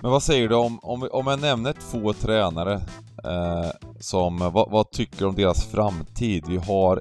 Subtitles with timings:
[0.00, 2.74] Men vad säger du om, om, om jag nämner två tränare
[3.24, 6.44] eh, som, vad, vad tycker du om deras framtid?
[6.48, 7.00] Vi har,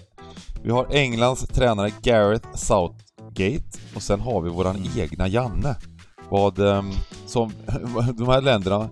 [0.63, 4.89] vi har Englands tränare Gareth Southgate och sen har vi våran Mm.
[4.99, 5.75] egna Janne.
[6.29, 6.83] Vad, eh,
[7.25, 7.51] som,
[8.17, 8.89] de här länderna,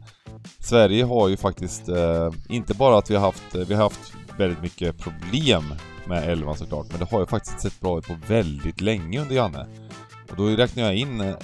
[0.60, 4.62] Sverige har ju faktiskt, eh, inte bara att vi har haft, vi har haft väldigt
[4.62, 5.64] mycket problem
[6.08, 9.36] med elvan såklart, men det har ju faktiskt sett bra ut på väldigt länge under
[9.36, 9.68] Janne.
[10.32, 11.36] Och då räknar jag in eh,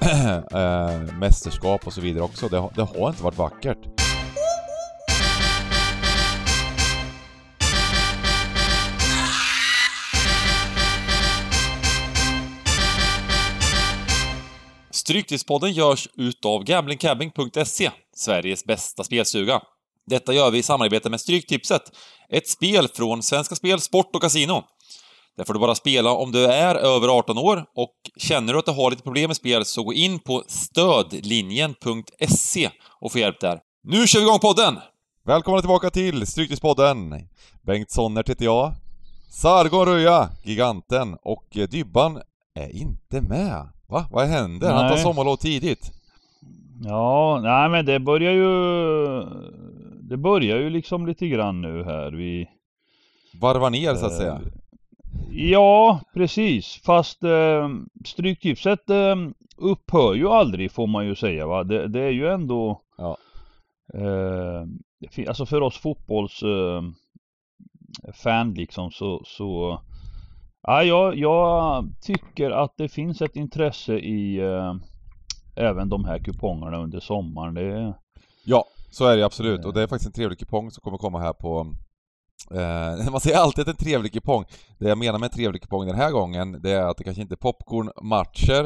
[0.00, 2.48] äh, mästerskap och så vidare också.
[2.48, 3.78] Det, det har inte varit vackert.
[14.90, 19.60] Stryktipspodden görs utav gamblingcabbing.se, Sveriges bästa spelstuga.
[20.06, 21.82] Detta gör vi i samarbete med Stryktipset,
[22.28, 24.64] ett spel från Svenska Spel, Sport och Casino.
[25.40, 28.64] Där får du bara spela om du är över 18 år och känner du att
[28.64, 33.60] du har lite problem med spel så gå in på stödlinjen.se och få hjälp där.
[33.82, 34.78] Nu kör vi igång podden!
[35.26, 37.14] Välkomna tillbaka till Stryktipspodden!
[37.62, 38.72] Bengt Sonnert heter jag.
[39.30, 42.20] Sargon Röja, giganten, och eh, Dybban
[42.54, 43.68] är inte med.
[43.88, 44.06] Va?
[44.10, 44.72] Vad händer?
[44.72, 45.90] Han tar sommarlov tidigt.
[46.84, 48.46] Ja, nej men det börjar ju...
[50.08, 52.12] Det börjar ju liksom lite grann nu här.
[52.12, 52.48] Vi...
[53.40, 54.40] Varvar ner så att Eh, säga.
[55.30, 56.80] Ja, precis.
[56.84, 57.68] Fast eh,
[58.04, 59.16] Stryktipset eh,
[59.56, 61.64] upphör ju aldrig får man ju säga va.
[61.64, 62.80] Det, det är ju ändå...
[62.96, 63.16] Ja.
[63.94, 64.64] Eh,
[65.28, 66.42] alltså för oss fotbolls...
[66.42, 66.82] Eh,
[68.12, 69.22] fan liksom så...
[69.26, 69.80] så
[70.62, 74.74] ja, jag, jag tycker att det finns ett intresse i eh,
[75.56, 77.54] även de här kupongerna under sommaren.
[77.54, 77.94] Det,
[78.44, 79.64] Ja, så är det absolut.
[79.64, 81.74] Och det är faktiskt en trevlig kupong som kommer komma här på...
[82.54, 84.44] Eh, man säger alltid att en trevlig kupong.
[84.78, 87.22] Det jag menar med en trevlig kupong den här gången, det är att det kanske
[87.22, 88.64] inte är popcornmatcher,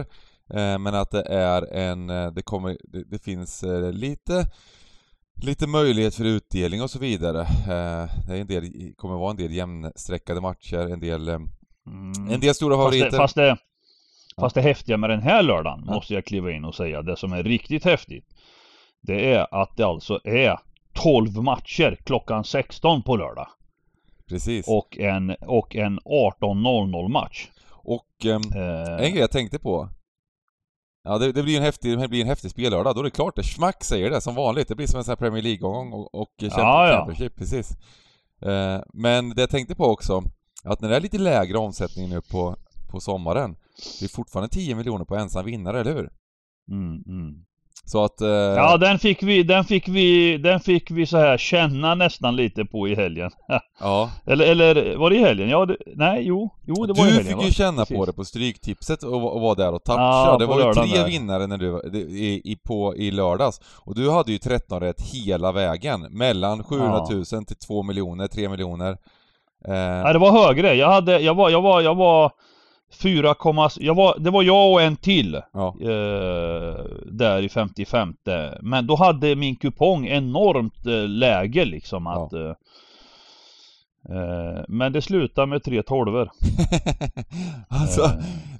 [0.54, 2.10] eh, men att det är en...
[2.10, 2.78] eh, Det kommer...
[2.84, 4.46] Det, det finns eh, lite...
[5.42, 7.40] Lite möjlighet för utdelning och så vidare.
[7.40, 11.28] Eh, det är en del, kommer vara en del jämnsträckade matcher, en del...
[11.28, 11.52] Mm.
[12.30, 13.10] en del stora Fast favoriter.
[13.10, 13.56] det, fast det,
[14.40, 15.94] fast det häftiga med den här lördagen Ja.
[15.94, 17.02] måste jag kliva in och säga.
[17.02, 18.24] Det som är riktigt häftigt.
[19.02, 20.58] Det är att det alltså är
[20.92, 23.48] 12 matcher klockan 16 på lördag.
[24.28, 24.68] Precis.
[24.68, 27.48] Och en, och en 18.00 match.
[27.70, 29.88] Och ehm, Eh, En grej jag tänkte på.
[31.04, 32.94] Ja, det, det blir en häftig, det blir en häftig spellördag.
[32.94, 33.42] Då är det klart det.
[33.42, 34.68] Schmack säger det som vanligt.
[34.68, 36.96] Det blir som en sån här Premier League-omgång och, och Champions- Ja, ja.
[36.96, 37.70] Championship, precis.
[38.42, 40.22] Eh, men det jag tänkte på också,
[40.64, 42.56] att när det är lite lägre omsättning nu på,
[42.90, 43.56] på sommaren,
[44.00, 46.10] det är fortfarande 10 miljoner på ensam vinnare, eller hur?
[46.70, 47.44] mm, mm.
[47.86, 48.20] Så att...
[48.20, 52.36] Eh, Ja den fick vi, den fick vi, den fick vi så här känna nästan
[52.36, 53.30] lite på i helgen.
[53.80, 54.10] ja.
[54.26, 55.48] eller, eller var det i helgen?
[55.48, 57.42] Ja, det, nej, jo, jo det var i Du helgen fick va?
[57.44, 57.96] ju känna Precis.
[57.96, 60.00] på det på Stryktipset och, och vara där och toucha.
[60.02, 61.06] Ja, det var ju tre där.
[61.06, 63.60] vinnare när du, var- i, i, på, i lördags.
[63.84, 66.00] Och du hade ju 13 rätt hela vägen.
[66.10, 68.90] Mellan 700 000 till 2 miljoner, 3 miljoner.
[69.68, 70.74] Eh, Nej det var högre.
[70.74, 72.32] Jag hade, jag var, jag var, jag var
[72.94, 73.34] 4,
[73.76, 75.40] jag var, det var jag och en till.
[75.52, 75.76] ja.
[75.80, 78.14] Eh, där i 55
[78.60, 82.50] Men då hade min kupong enormt eh, läge liksom att eh,
[84.16, 86.30] eh, Men det slutade med tre tolvor.
[87.68, 88.10] alltså, Eh.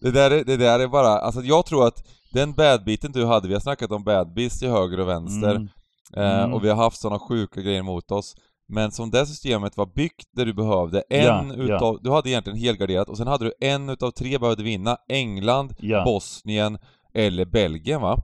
[0.01, 3.49] det där, är, det där är bara, alltså jag tror att den badbiten du hade,
[3.49, 5.69] vi har snackat om badbeats till höger och vänster, Mm.
[6.17, 6.53] Mm.
[6.55, 8.37] och vi har haft sådana sjuka grejer mot oss.
[8.69, 12.59] Men som det systemet var byggt där du behövde en Ja, utav, du hade egentligen
[12.59, 16.79] helgarderat och sen hade du en utav tre behövde vinna, England, Ja, Bosnien
[17.15, 18.23] eller Belgien va?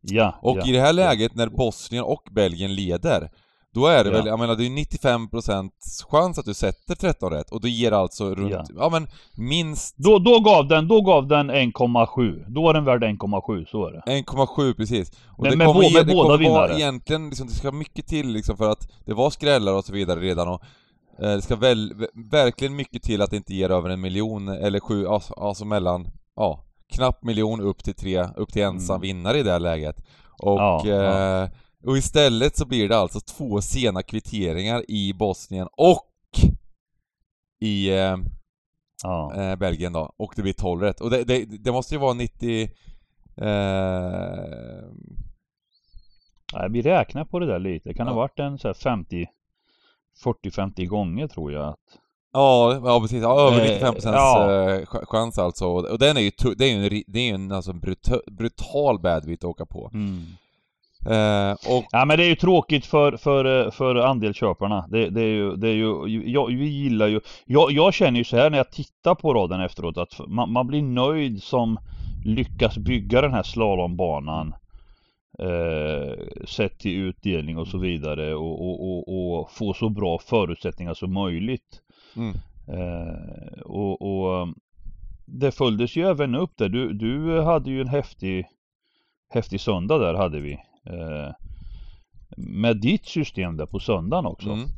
[0.00, 0.68] ja, Och ja.
[0.68, 3.30] i det här läget när Bosnien och Belgien leder,
[3.74, 4.16] då är det Ja.
[4.16, 5.70] väl, jag menar det är 95%
[6.10, 8.88] chans att du sätter 13 rätt och då ger alltså runt, ja, Ja.
[8.88, 12.44] men minst Då, då gav den, då gav den 1,7.
[12.48, 14.02] Då var den värd 1,7, så är det.
[14.22, 15.10] 1,7 precis.
[15.26, 16.80] Och Men det med kommer, med det båda kommer vara vinnare.
[16.80, 20.20] egentligen, liksom, det ska mycket till liksom för att det var skrällar och så vidare
[20.20, 20.62] redan och
[21.22, 24.48] eh, det ska väl, ver- verkligen mycket till att det inte ger över en miljon
[24.48, 26.06] eller sju, alltså, alltså mellan,
[26.36, 29.00] ja, knappt miljon upp till tre, upp till ensam Mm.
[29.02, 29.96] vinnare i det här läget.
[30.38, 31.42] Och, ja.
[31.42, 31.48] eh,
[31.86, 36.10] och istället så blir det alltså två sena kvitteringar i Bosnien och
[37.60, 38.16] i eh,
[39.02, 39.34] Ja.
[39.36, 41.00] eh, Belgien då, och det blir 12 rätt.
[41.00, 42.62] Och det, det, det måste ju vara 90...
[43.36, 44.90] Eh,
[46.54, 47.94] Nej, vi räknar på det där lite.
[47.94, 48.14] Kan det Ja.
[48.14, 49.26] ha varit en så här 50
[50.24, 51.98] 40-50 gånger tror jag att
[52.32, 53.22] ja, ja precis.
[53.22, 54.50] Ja, över Eh, 95 ja.
[54.70, 55.66] eh, ch- chans alltså.
[55.66, 57.72] Och den är ju, det är ju en, det är en alltså,
[58.30, 59.90] brutal, badbit att åka på.
[61.06, 64.86] Eh, och Ja men det är ju tråkigt för, för, eh, för andelsköparna.
[64.90, 68.24] Det, det är ju, det är ju, jag, vi gillar ju, jag, jag känner ju
[68.24, 71.78] så här när jag tittar på raden efteråt att man, man blir nöjd som
[72.24, 74.54] lyckas bygga den här slalombanan.
[75.38, 80.94] Eh, sett till utdelning och så vidare och, och, och, och få så bra förutsättningar
[80.94, 81.80] som möjligt.
[82.16, 82.34] Mm.
[82.68, 84.48] Eh, och, och
[85.26, 86.68] det följdes ju även upp där.
[86.68, 88.46] Du, du hade ju en häftig,
[89.28, 90.58] häftig söndag där hade vi.
[90.86, 91.32] Eh,
[92.36, 94.48] med ditt system där på söndagen också.
[94.50, 94.68] Mm.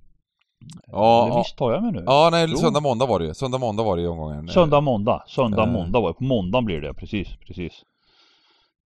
[0.86, 2.02] Ja, Eller visst tar jag mig nu?
[2.06, 2.56] Ja, nej, jo.
[2.56, 3.34] söndag, måndag var det ju.
[3.34, 4.48] Söndag, måndag var det i omgången.
[4.48, 5.22] Söndag, måndag.
[5.26, 6.14] Söndag, måndag var det.
[6.14, 7.82] På måndagen blir det, precis, precis.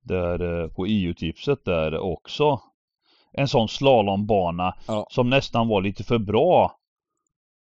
[0.03, 2.61] Där på EU-tipset där också.
[3.33, 5.07] En sån slalombana ja.
[5.11, 6.80] som nästan var lite för bra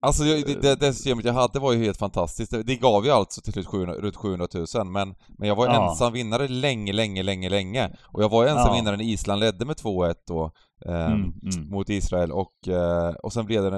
[0.02, 2.50] Alltså det, det, det systemet jag hade var ju helt fantastiskt.
[2.50, 5.66] Det, det gav ju alltså till slut 700, runt 700 000 men, men jag var
[5.66, 5.90] ja.
[5.90, 7.90] ensam vinnare länge, länge, länge, länge.
[8.04, 8.74] Och jag var ensam ja.
[8.74, 10.52] vinnare när Island ledde med 2-1 då
[10.86, 11.70] eh, mm, mm.
[11.70, 13.76] mot Israel och, eh, och sen blev det,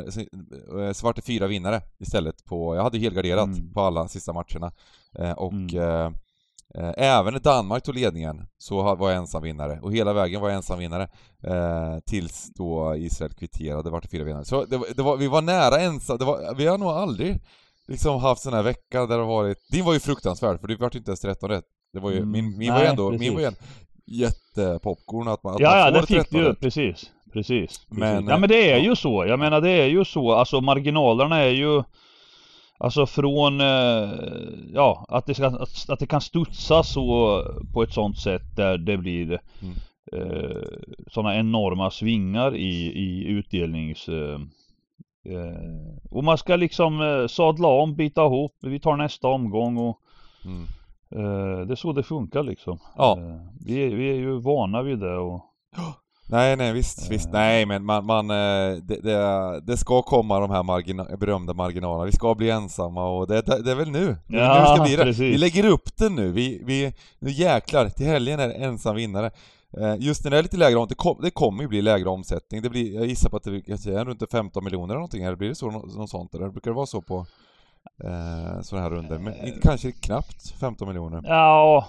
[0.86, 3.72] eh, så vart det fyra vinnare istället på, jag hade helgarderat mm.
[3.72, 4.72] på alla sista matcherna.
[5.18, 5.78] Eh, och mm.
[5.78, 6.10] eh, Eh,
[6.96, 10.56] även när Danmark tog ledningen så var jag ensam vinnare och hela vägen var jag
[10.56, 11.08] ensam vinnare
[11.46, 14.44] eh, tills då Israel kvitterade, vart det fyra vinnare.
[14.44, 17.40] Så det, det var, vi var nära ensam, var, vi har nog aldrig
[17.88, 19.58] liksom haft sån här vecka där det varit...
[19.70, 21.64] Din var ju fruktansvärd för du vart ju inte ens 13 rätt.
[21.92, 23.56] Det var ju, mm, min, min nej, var ändå, min var ju en
[24.06, 27.10] jättepopcorn att man, att Ja, man ja, det fick du ju, precis.
[27.32, 27.86] Precis.
[27.88, 31.38] Men, ja men det är ju så, jag menar det är ju så, alltså marginalerna
[31.38, 31.82] är ju
[32.82, 34.10] Alltså från, eh,
[34.72, 37.42] ja, att det, ska, att, att det kan studsa så
[37.72, 39.74] på ett sånt sätt där det blir mm.
[40.12, 40.62] eh,
[41.06, 44.08] sådana enorma svingar i, i utdelnings...
[44.08, 44.40] Eh,
[45.24, 50.00] eh, och man ska liksom eh, sadla om, bita ihop, vi tar nästa omgång och
[50.44, 50.66] mm.
[51.10, 52.78] Eh, det är så det funkar liksom.
[52.96, 53.18] Ja.
[53.66, 55.44] vi, är, vi är ju vana vid det och
[56.32, 57.26] Nej, nej visst, visst.
[57.26, 57.32] Eh.
[57.32, 62.04] Nej men man, man det, det, det, ska komma de här margina, berömda marginalerna.
[62.04, 64.16] Vi ska bli ensamma och det, det, det är väl nu.
[64.26, 65.12] Ja, nu ska det.
[65.12, 66.32] Vi lägger upp det nu.
[66.32, 69.30] Vi, vi, nu jäklar, till helgen är det ensam vinnare.
[69.78, 72.62] Eh, just när det är lite lägre det, kom, det kommer ju bli lägre omsättning.
[72.62, 75.36] Det blir, jag gissar på att det kanske är runt 15 miljoner eller någonting, eller
[75.36, 76.34] blir det så, något sånt?
[76.34, 77.26] Eller brukar det vara så på
[78.04, 79.18] eh, sådana här runder?
[79.18, 81.22] Men inte, kanske knappt 15 miljoner?
[81.24, 81.86] Ja,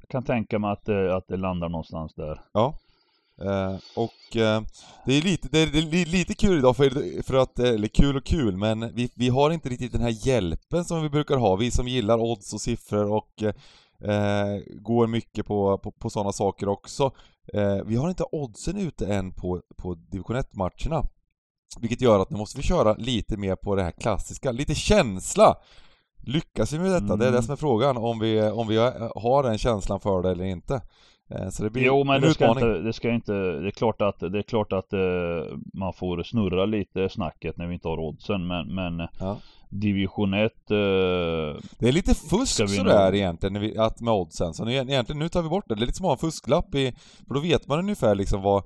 [0.00, 2.40] jag kan tänka mig att det, att det landar någonstans där.
[2.52, 2.74] Ja.
[3.42, 4.60] Uh, och uh,
[5.06, 8.56] det, är lite, det är lite kul idag för, för att, eller kul och kul,
[8.56, 11.88] men vi, vi har inte riktigt den här hjälpen som vi brukar ha, vi som
[11.88, 17.12] gillar odds och siffror och uh, går mycket på, på, på sådana saker också.
[17.84, 21.06] vi har inte oddsen ute än på, på division 1-matcherna.
[21.80, 25.56] Vilket gör att nu måste vi köra lite mer på det här klassiska, lite känsla!
[26.26, 27.04] Lyckas vi med detta?
[27.04, 27.18] Mm.
[27.18, 27.42] Det är det mm.
[27.42, 28.76] som är frågan, om vi, om vi
[29.16, 30.82] har den känslan för det eller inte.
[31.30, 34.00] Eh, så det blir jo men det ska, inte, det ska inte, det är klart
[34.00, 37.98] att, det är klart att eh, man får snurra lite snacket när vi inte har
[37.98, 39.38] oddsen men, men ja.
[39.68, 40.76] Division 1 eh,
[41.78, 43.14] Det är lite fusk sådär nog...
[43.14, 45.74] egentligen, vi, att med oddsen, så nu, egentligen nu tar vi bort det.
[45.74, 46.92] Det är lite som att ha en fusklapp i,
[47.26, 48.64] för då vet man ungefär liksom vad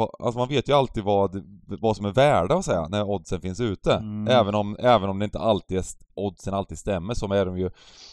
[0.00, 3.60] alltså man vet ju alltid vad, vad som är värda att säga när oddsen finns
[3.60, 3.92] ute.
[3.92, 4.28] Mm.
[4.28, 5.84] Även, om, även om det inte alltid är,
[6.14, 7.70] oddsen alltid stämmer så är de ju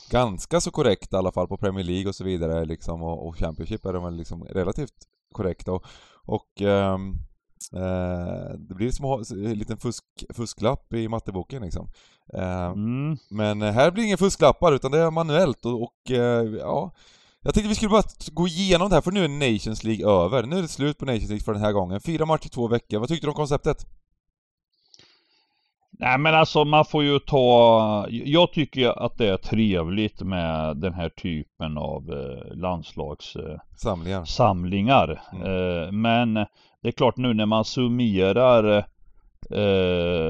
[0.10, 3.38] ganska så korrekta i alla fall på Premier League och så vidare liksom och, och
[3.38, 4.94] Championship är de väl liksom relativt
[5.32, 5.86] korrekta och,
[6.26, 7.16] och ähm,
[7.74, 10.04] äh, det blir som en liten fusk,
[10.34, 11.90] fusklapp i matteboken liksom.
[12.34, 13.18] Äh, mm.
[13.30, 16.92] Men här blir det inga fusklappar utan det är manuellt och, och äh, ja
[17.46, 20.44] jag tänkte vi skulle bara gå igenom det här för nu är Nations League över.
[20.44, 22.02] Nu är det slut på Nations League för den här gången.
[22.02, 23.00] Fyra matcher, två veckor.
[23.00, 23.86] Vad tyckte du om konceptet?
[25.92, 30.94] Nej men alltså man får ju ta, jag tycker att det är trevligt med den
[30.94, 34.20] här typen av eh, landslagssamlingar.
[34.20, 35.22] Eh, samlingar.
[35.34, 35.44] Mm.
[35.44, 36.34] Eh, men
[36.82, 38.86] det är klart nu när man summerar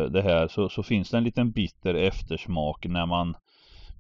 [0.10, 3.36] det här så, så, finns det en liten bitter eftersmak när man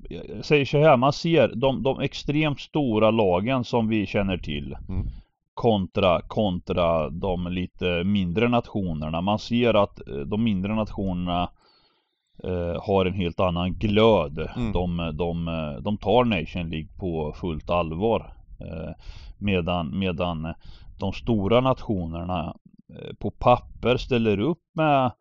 [0.09, 4.77] jag säger så här, man ser de, de extremt stora lagen som vi känner till.
[4.89, 5.07] Mm
[5.55, 9.21] kontra, kontra de lite mindre nationerna.
[9.21, 11.49] Man ser att eh, de mindre nationerna
[12.43, 14.49] eh, har en helt annan glöd.
[14.55, 14.71] Mm.
[14.71, 15.45] De, de,
[15.81, 18.33] de tar Nation League på fullt allvar.
[18.59, 18.91] Eh,
[19.37, 20.53] medan, medan
[20.99, 22.55] de stora nationerna
[22.89, 25.11] eh, på papper ställer upp med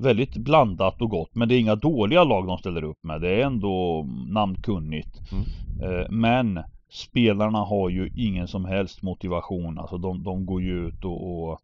[0.00, 1.34] väldigt blandat och gott.
[1.34, 3.20] Men det är inga dåliga lag de ställer upp med.
[3.20, 5.20] Det är ändå namnkunnigt.
[5.32, 5.44] Mm.
[5.82, 9.78] Eh, men spelarna har ju ingen som helst motivation.
[9.78, 11.60] Alltså de, de går ju ut och, och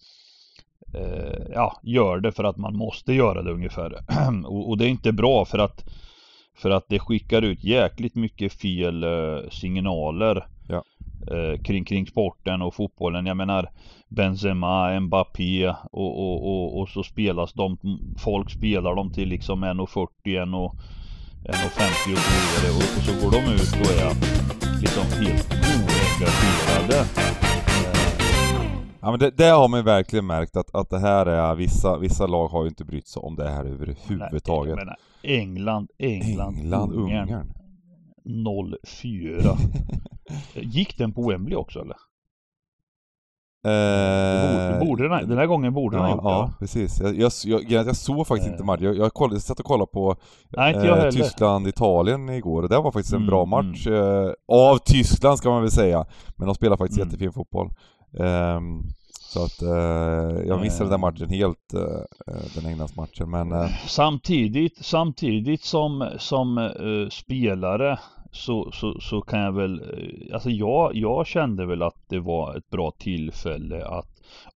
[0.95, 4.01] eh, ja, gör det för att man måste göra det ungefär.
[4.47, 5.85] och, och, det är inte bra för att
[6.57, 10.47] för att det skickar ut jäkligt mycket fel eh, signaler.
[11.31, 13.27] Eh, kring, kring sporten och fotbollen.
[13.27, 13.71] Jag menar
[14.09, 17.79] Benzema, Mbappé och, och, och, och så spelas de,
[18.19, 23.53] folk spelar dem till liksom 1,40, 1,50 och så vidare och, och så går de
[23.55, 24.15] ut och är
[24.81, 27.05] liksom helt oengagerade.
[29.01, 31.99] Ja men det, det har man ju verkligen märkt att, att det här är, vissa,
[31.99, 34.77] vissa lag har ju inte brytt sig om det här överhuvudtaget.
[34.77, 37.23] Nej, England, England, England, Ungern.
[37.23, 37.53] Ungern.
[38.25, 39.57] 04.
[40.55, 41.97] Gick den på Wembley också eller?
[43.67, 47.01] Eh, borde den, den här gången borde ja, den ha gjort Ja, precis.
[47.01, 48.85] Jag, jag, jag, jag såg faktiskt inte matchen.
[48.85, 50.17] Jag, jag, kollade, jag satt och kollade på
[50.59, 53.87] eh, Tyskland-Italien igår och det var faktiskt en Mm, bra match.
[53.87, 56.07] Eh, av Tyskland ska man väl säga.
[56.37, 57.09] Men de spelar faktiskt Mm.
[57.09, 57.71] jättefin fotboll.
[58.21, 58.83] Ehm,
[59.35, 61.01] så att eh, jag missade den Eh.
[61.01, 63.31] matchen helt, eh, den Englandsmatchen.
[63.31, 67.99] Men eh, Samtidigt, samtidigt som, som eh, spelare
[68.33, 72.57] så, så, så kan jag väl, eh, alltså jag, jag kände väl att det var
[72.57, 74.07] ett bra tillfälle att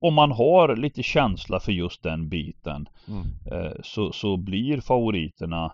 [0.01, 5.73] om man har lite känsla för just den biten mm, eh, så, så blir favoriterna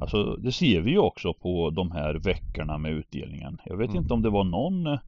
[0.00, 3.58] Alltså det ser vi ju också på de här veckorna med utdelningen.
[3.64, 4.02] Jag vet Mm.
[4.02, 4.98] inte om det var någon eh,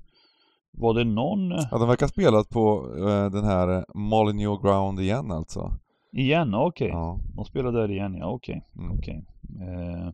[0.73, 4.62] Var det någon eh, ja, de verkar ha spelat på eh, den här eh, Molineux
[4.62, 5.73] Ground igen alltså.
[6.12, 6.55] igen?
[6.55, 7.19] Okej, Ja.
[7.37, 8.64] de spelar där igen ja, okej.
[8.79, 8.99] Mm.
[8.99, 9.25] Okej.
[9.61, 10.11] Eh,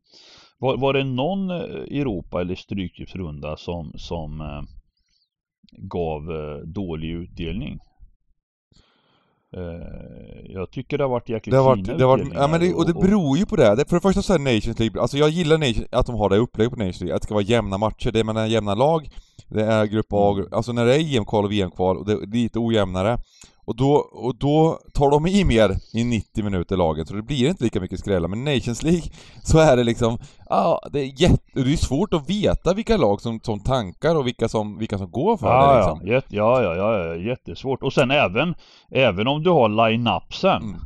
[0.59, 1.57] var, var det någon eh,
[2.01, 4.63] Europa eller Stryktipsrunda som, som eh,
[5.79, 6.23] gav
[6.67, 7.79] dålig utdelning?
[9.57, 12.49] Eh, jag tycker det har varit jäkligt Det har varit, fina det har varit, ja
[12.49, 13.75] men det, och det och- beror ju på det.
[13.75, 13.89] det.
[13.89, 16.37] För det första så är Nations League, alltså jag gillar Nation, att de har det
[16.37, 19.09] upplägget på Nations League, att det ska vara jämna matcher, det är mellan jämna lag,
[19.49, 20.49] det är grupp A, Mm.
[20.53, 23.19] alltså när det är EM-kval och VM-kval och det är lite ojämnare,
[23.69, 27.49] och då, och då tar de i mer i 90 minuter lagen, så det blir
[27.49, 28.29] inte lika mycket skrällar.
[28.29, 29.03] Men Nations League,
[29.43, 33.21] så är det liksom, ja, det är jätte, det är svårt att veta vilka lag
[33.21, 36.01] som, som tankar och vilka som, vilka som går för det Ja, liksom.
[36.09, 37.83] ja, jätte, ja, ja, ja, ja, jättesvårt.
[37.83, 38.55] Och sen även,
[38.91, 40.81] även om du har line-upsen Mm.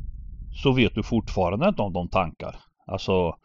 [0.63, 2.55] så vet du fortfarande inte om de tankar.
[2.87, 3.35] Alltså,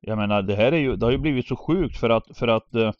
[0.00, 2.48] jag menar det här är ju, det har ju blivit så sjukt för att, för
[2.48, 2.90] att eh,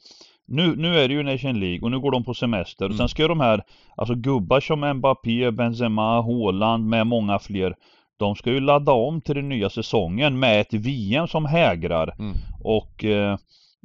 [0.47, 2.99] nu, nu är det ju Nation League och nu går de på semester och Mm.
[2.99, 3.63] sen ska de här,
[3.97, 7.75] alltså gubbar som Mbappé, Benzema, Haaland med många fler
[8.17, 12.37] de ska ju ladda om till den nya säsongen med ett VM som hägrar Mm.
[12.65, 13.37] och, eh,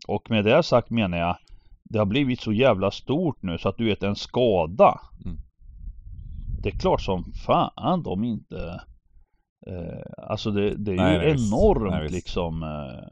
[0.08, 1.36] och med det sagt menar jag
[1.84, 5.38] Det har blivit så jävla stort nu så att du vet en skada Mm.
[6.64, 8.82] Det är klart som fan de inte
[9.68, 13.08] eh, Alltså det, det är Nej, ju nej, enormt Nej, liksom eh,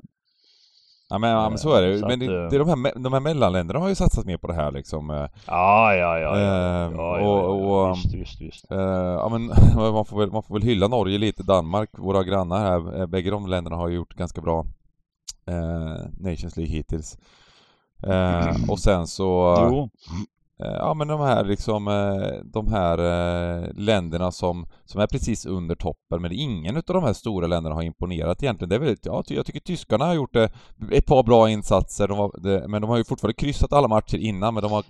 [1.09, 1.99] Ja men, ja, men så är det.
[1.99, 4.25] Så Men att, det, eh, det är de här, de här mellanländerna har ju satsat
[4.25, 5.09] mer på det här liksom.
[5.09, 5.15] eh,
[5.47, 8.71] Ja, ja, ja, ja, ja, Ehm, och- och- visst, visst, visst.
[8.71, 8.77] Eh,
[9.21, 9.45] ja men
[9.93, 13.29] man får, väl, man får väl hylla Norge lite, Danmark, våra grannar här, eh, bägge
[13.31, 14.65] de länderna har gjort ganska bra
[15.45, 17.17] eh, Nations League hittills.
[18.03, 19.89] Eh, och sen så, Jo, eh,
[20.59, 25.75] ja men de här liksom, eh, de här eh, länderna som, som är precis under
[25.75, 28.69] toppen, men ingen utav de här stora länderna har imponerat egentligen.
[28.69, 30.35] Det är väl, ja, jag tycker tyskarna har gjort
[30.91, 34.17] ett par bra insatser, de var, det, men de har ju fortfarande kryssat alla matcher
[34.17, 34.83] innan, men de har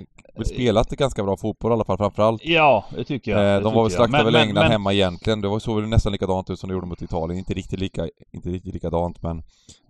[0.45, 2.45] spelat ganska bra fotboll i alla fall framförallt.
[2.45, 3.39] ja det tycker jag.
[3.39, 5.41] Eh, det de var väl slaktade väl England men- hemma egentligen.
[5.41, 7.39] Det var så väl nästan likadant ut som de gjorde mot Italien.
[7.39, 9.43] Inte riktigt lika, inte riktigt likadant men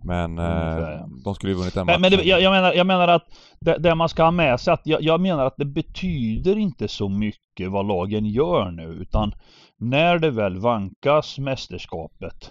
[0.04, 1.08] Men eh, ja.
[1.24, 2.28] de skulle ju vunnit den Men, men det, matchen.
[2.28, 3.22] jag, jag, menar, jag menar att
[3.60, 6.88] det, det man ska ha med sig att jag, jag menar att det betyder inte
[6.88, 9.32] så mycket vad lagen gör nu utan
[9.76, 12.50] när det väl vankas mästerskapet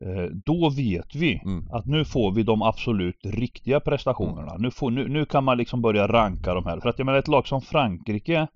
[0.00, 1.68] eh, då vet vi Mm.
[1.70, 4.56] att nu får vi de absolut riktiga prestationerna.
[4.58, 6.80] Nu, får, nu, nu kan man liksom börja ranka de här.
[6.80, 8.46] För att jag menar ett lag som Frankrike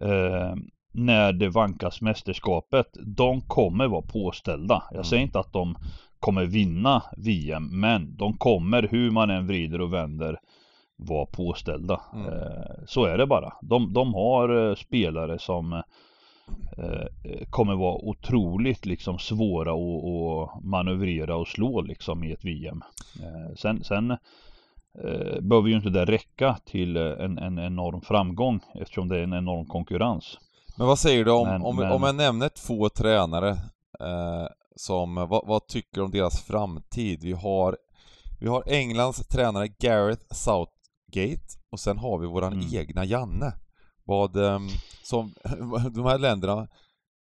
[0.00, 0.54] eh,
[0.92, 4.82] när det vankas mästerskapet, de kommer vara påställda.
[4.90, 5.04] Jag Mm.
[5.04, 5.76] säger inte att de
[6.18, 10.38] kommer vinna VM, men de kommer hur man än vrider och vänder
[10.96, 12.00] vara påställda.
[12.14, 12.26] Mm.
[12.32, 13.52] Eh, så är det bara.
[13.62, 20.04] De, de har eh, spelare som eh, kommer vara otroligt liksom svåra att,
[20.56, 22.82] att manövrera och slå liksom i ett VM.
[23.56, 24.10] Sen sen
[25.04, 29.34] eh, behöver ju inte det räcka till en, en enorm framgång eftersom det är en
[29.34, 30.38] enorm konkurrens.
[30.78, 33.50] Men vad säger du om, Men- om, men- om jag nämner två tränare
[34.00, 37.20] eh, som, vad, vad tycker du om deras framtid?
[37.22, 37.76] Vi har,
[38.40, 40.22] vi har Englands tränare Gareth
[41.16, 42.74] Southgate och sen har vi våran Mm.
[42.74, 43.52] egna Janne.
[44.04, 44.68] Vad, ehm,
[45.02, 45.34] som,
[45.94, 46.68] de här länderna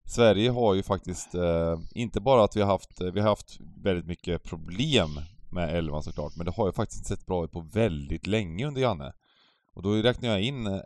[0.06, 4.06] Sverige har ju faktiskt, eh, inte bara att vi har haft, vi har haft väldigt
[4.06, 5.10] mycket problem
[5.52, 8.68] med elvan såklart, men det har ju faktiskt inte sett bra ut på väldigt länge
[8.68, 9.14] under Janne.
[9.76, 10.82] Och då räknar jag in äh,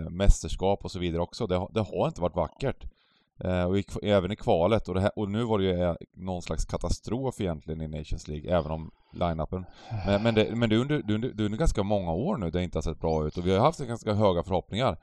[0.10, 1.46] mästerskap och så vidare också.
[1.46, 2.84] Det, det har inte varit vackert.
[3.44, 6.42] Eh, och kv- även i kvalet, och, här, och nu var det ju eh, någon
[6.42, 9.64] slags katastrof egentligen i Nations League, även om line-upen.
[10.06, 12.12] Men, men, det, men det, är under, det, är under, det är under ganska många
[12.12, 14.96] år nu det inte har sett bra ut, och vi har haft ganska höga förhoppningar.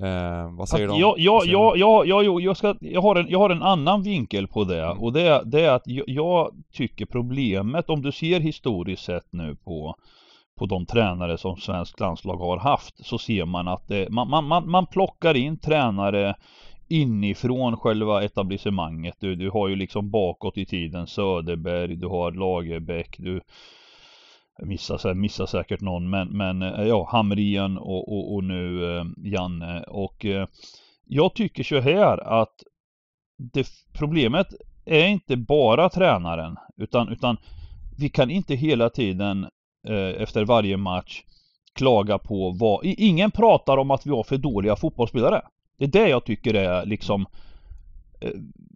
[0.00, 3.38] Eh, vad säger du jag, jag, jag, jag, jag, jag, ska, jag, har en, jag
[3.38, 4.98] har en annan vinkel på det Mm.
[4.98, 9.56] och det, det är att jag, jag tycker problemet om du ser historiskt sett nu
[9.56, 9.94] på
[10.58, 14.44] på de tränare som svensk landslag har haft så ser man att det, man, man,
[14.44, 16.34] man, man plockar in tränare
[16.90, 19.14] inifrån själva etablissemanget.
[19.18, 23.40] Du, du har ju liksom bakåt i tiden Söderberg, du har Lagerbäck, du
[24.62, 29.82] missar, missar säkert någon men, men eh, ja, Hamrien och, och, och nu eh, Janne
[29.82, 30.46] och eh,
[31.04, 32.62] jag tycker så här att
[33.52, 34.46] det, problemet
[34.84, 37.36] är inte bara tränaren utan, utan
[37.98, 39.44] vi kan inte hela tiden
[39.88, 41.22] eh, efter varje match
[41.74, 42.84] klaga på vad...
[42.84, 45.42] Ingen pratar om att vi har för dåliga fotbollsspelare.
[45.80, 47.26] Det är det jag tycker är liksom
[48.20, 48.30] eh,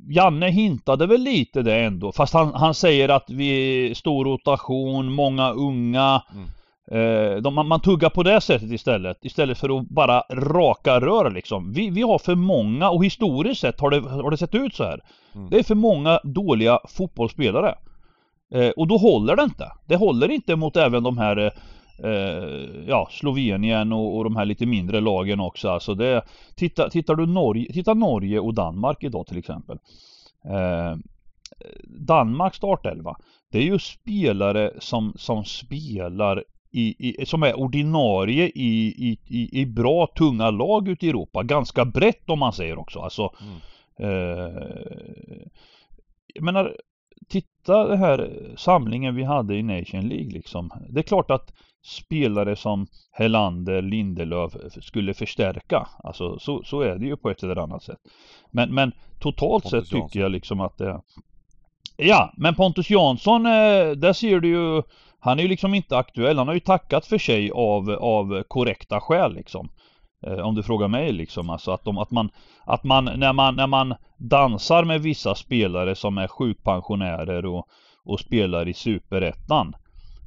[0.09, 5.51] Janne hintade väl lite det ändå fast han, han säger att vi stor rotation, många
[5.51, 6.47] unga mm.
[6.91, 11.31] eh, de, man, man, tuggar på det sättet istället Istället för att bara raka rör
[11.31, 14.75] liksom Vi, vi har för många och historiskt sett har det, har det sett ut
[14.75, 15.01] så här
[15.35, 15.51] mm.
[15.51, 17.75] Det är för många dåliga fotbollsspelare
[18.55, 21.53] eh, Och då håller det inte Det håller inte mot även de här
[21.99, 25.69] eh, ja, Slovenien och, och, de här lite mindre lagen också.
[25.69, 26.23] Alltså det,
[26.55, 29.79] titta, tittar du Norge, titta Norge och Danmark idag till exempel.
[30.45, 30.97] Eh,
[31.85, 33.17] Danmarks startelva.
[33.51, 39.61] Det är ju spelare som, som spelar i, i, som är ordinarie i, i, i,
[39.61, 41.43] i bra tunga lag ute i Europa.
[41.43, 43.01] Ganska brett om man säger också.
[43.01, 44.11] Alltså, mm.
[44.11, 44.53] eh,
[46.35, 46.77] jag menar,
[47.29, 50.71] titta den här samlingen vi hade i Nation League liksom.
[50.89, 51.53] Det är klart att
[51.85, 55.89] spelare som Helander, Lindelöf skulle förstärka.
[56.05, 57.99] Alltså så, så är det ju på ett eller annat sätt.
[58.51, 60.23] Men, men totalt Pontus sett tycker Jansson.
[60.23, 61.01] jag liksom att det...
[61.97, 64.83] Ja, men Pontus Jansson, eh, där ser du ju
[65.21, 66.39] Han är ju liksom inte aktuell.
[66.39, 69.69] Han har ju tackat för sig av, av korrekta skäl liksom.
[70.27, 71.51] Eh, om du frågar mig liksom.
[71.51, 72.31] Alltså att, de, att, man,
[72.65, 77.69] att man, när man, när man dansar med vissa spelare som är sjukpensionärer och,
[78.05, 79.75] och spelar i superettan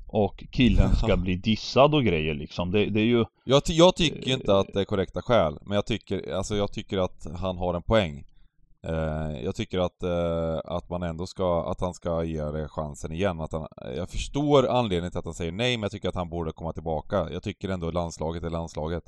[0.08, 2.72] och killen ska bli dissad och grejer liksom.
[2.72, 3.26] Det, det är ju...
[3.44, 6.98] Jag, jag tycker inte att det är korrekta skäl, men jag tycker, alltså jag tycker
[6.98, 8.26] att han har en poäng.
[8.84, 13.12] Eh, jag tycker att, eh, att man ändå ska, att han ska ge det chansen
[13.12, 13.42] igen.
[13.42, 16.30] Att han, jag förstår anledningen till att han säger nej, men jag tycker att han
[16.30, 17.28] borde komma tillbaka.
[17.32, 19.04] Jag tycker ändå landslaget är landslaget.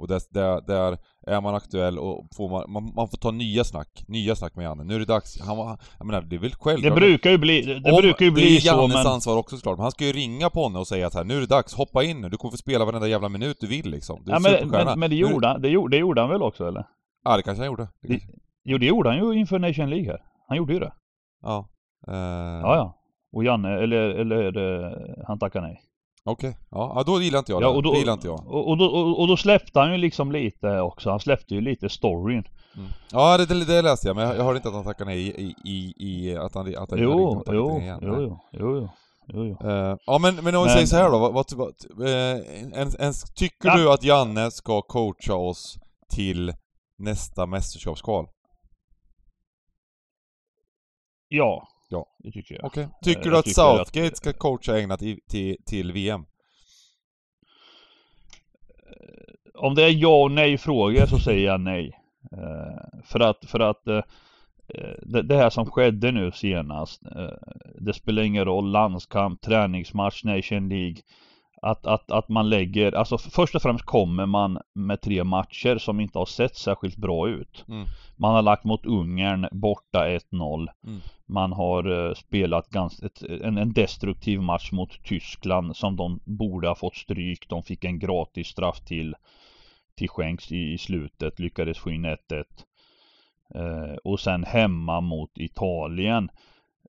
[0.00, 3.64] Och där, där, där är man aktuell och får man, man, man, får ta nya
[3.64, 4.84] snack, nya snack med Janne.
[4.84, 6.94] Nu är det dags, han var, jag menar det är väl självklart.
[6.94, 8.88] Det brukar ju bli, det Om, brukar ju bli så men...
[8.88, 11.06] Det är Jannes ansvar också såklart, men han ska ju ringa på honom och säga
[11.06, 13.28] att här, nu är det dags, hoppa in nu, du kommer få spela varenda jävla
[13.28, 14.22] minut du vill liksom.
[14.24, 16.68] Du ja, men, men, men, det gjorde han, det gjorde, det gjorde han väl också
[16.68, 16.84] eller?
[17.24, 17.88] Ja det kanske han gjorde.
[18.02, 18.20] Det.
[18.64, 20.20] Jo det gjorde han ju inför Nation League här.
[20.48, 20.92] Han gjorde ju det.
[21.42, 21.68] Ja.
[22.08, 22.14] Uh...
[22.62, 22.96] Ja ja.
[23.32, 25.80] Och Janne, eller, eller han tackar nej.
[26.24, 26.60] Okej, okay.
[26.70, 27.66] ja då gillar inte jag det.
[27.66, 28.46] Ja, och då, det gillar inte jag.
[28.46, 31.60] Och, och, då, och, och då släppte han ju liksom lite också, han släppte ju
[31.60, 32.44] lite storyn.
[32.76, 32.88] Mm.
[33.12, 35.54] Ja det, det, det, läste jag, men jag, hörde inte att han tackade nej i,
[35.64, 37.98] i, i att han, att han jo, jo, igen.
[38.02, 38.88] Jo, jo, jo, jo.
[39.32, 39.68] Jo, jo.
[39.68, 42.40] Uh, ja men, men om vi säger så här då, vad, vad, vad uh,
[42.72, 43.76] en, en, tycker ja.
[43.76, 45.78] du att Janne ska coacha oss
[46.10, 46.52] till
[46.98, 48.26] nästa mästerskapskval?
[51.28, 52.06] Ja, Ja.
[52.18, 52.64] Det tycker jag.
[52.64, 52.86] Okay.
[53.02, 54.16] Tycker jag du att Southgate att...
[54.16, 54.98] ska coacha England
[55.28, 56.24] till, till VM?
[59.54, 61.92] Om det är ja och nej frågor så säger jag nej.
[62.32, 63.84] Uh, för att, för att
[65.24, 67.02] det, här som skedde nu senast
[67.80, 70.96] Det spelar ingen roll, landskamp, träningsmatch, Nation League
[71.62, 76.00] att, att, att man lägger, alltså först och främst kommer man med tre matcher som
[76.00, 77.64] inte har sett särskilt bra ut.
[77.68, 77.86] Mm.
[78.16, 80.68] Man har lagt mot Ungern borta 1-0.
[80.86, 81.00] Mm.
[81.26, 86.68] Man har uh, spelat ganska, ett, en, en, destruktiv match mot Tyskland som de borde
[86.68, 87.48] ha fått stryk.
[87.48, 89.14] De fick en gratis straff till,
[89.96, 92.16] till skänks i, i slutet, lyckades få in 1-1.
[93.54, 96.30] Uh, eh, och sen hemma mot Italien.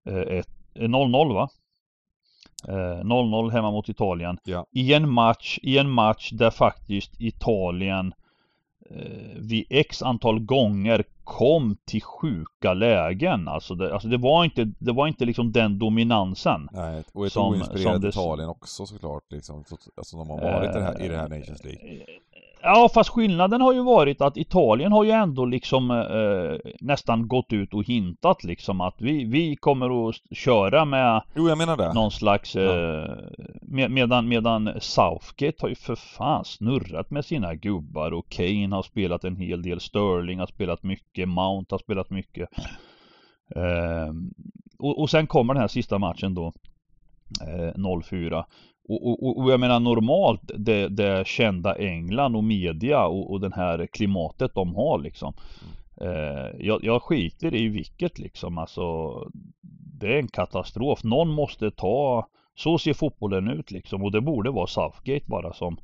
[0.06, 1.50] 0-0 uh, va?
[2.68, 4.38] 0-0 eh, hemma mot Italien.
[4.44, 4.66] Ja.
[4.72, 8.14] I en match, i en match där faktiskt Italien
[8.90, 13.48] eh, vid x antal gånger kom till sjuka lägen.
[13.48, 16.70] Alltså det, alltså det var inte, det var inte liksom den dominansen.
[16.72, 19.64] Nej, och ett oinspirerat Italien också såklart liksom.
[19.96, 22.06] Alltså de har varit äh, i det här Nations League.
[22.64, 27.54] Ja fast skillnaden har ju varit att Italien har ju ändå liksom eh, nästan gått
[27.54, 31.94] ut och hintat liksom att vi, vi kommer att köra med Jo jag menar det.
[31.94, 33.16] Någon slags eh, ja.
[33.62, 38.84] med, medan, medan Southgate har ju för fan snurrat med sina gubbar och Kane har
[38.84, 42.50] spelat en hel del Sterling har spelat mycket Mount har spelat mycket.
[43.56, 44.14] Eh,
[44.80, 46.46] och, och sen kommer den här sista matchen då.
[46.46, 46.52] eh,
[47.76, 48.44] 0-4
[48.90, 53.54] och, och, och, jag menar normalt det, det kända England och media och, och den
[53.54, 55.34] här klimatet de har liksom.
[55.62, 56.16] Mm.
[56.16, 58.58] Eh, jag, jag skiter i vilket liksom.
[58.58, 59.12] Alltså,
[60.00, 61.04] det är en katastrof.
[61.04, 65.78] Någon måste ta Så ser fotbollen ut liksom och det borde vara Southgate bara som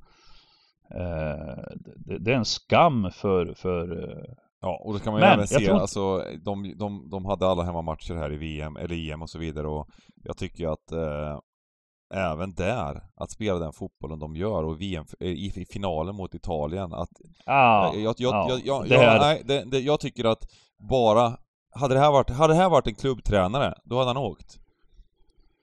[0.96, 1.64] eh,
[1.96, 5.34] det, det, är en skam för, för eh, Ja, och då kan man ju Men,
[5.34, 9.22] även se, tror- alltså, de, de, de hade alla hemmamatcher här i VM, eller EM
[9.22, 9.90] och så vidare och
[10.24, 11.40] jag tycker ju att eh,
[12.14, 16.34] även där, att spela den fotbollen de gör och VM, eh, i, i finalen mot
[16.36, 17.10] Italien, att
[17.46, 20.48] Ja, jag, jag, jag, ja, jag, jag, det här- nej, det, det, jag tycker att
[20.90, 21.38] bara,
[21.76, 24.60] hade det här varit, hade det här varit en klubbtränare, då hade han åkt.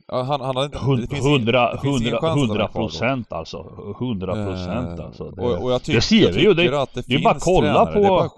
[0.08, 3.62] Han, han hade inte, Hundra, hundra, hundra procent alltså.
[3.98, 5.30] Hundra procent Eh, alltså.
[5.30, 6.54] Det, och, och jag tycker, det ser vi ju.
[6.54, 7.94] Det, att det, det är bara kolla tränare.
[7.94, 8.30] på- bara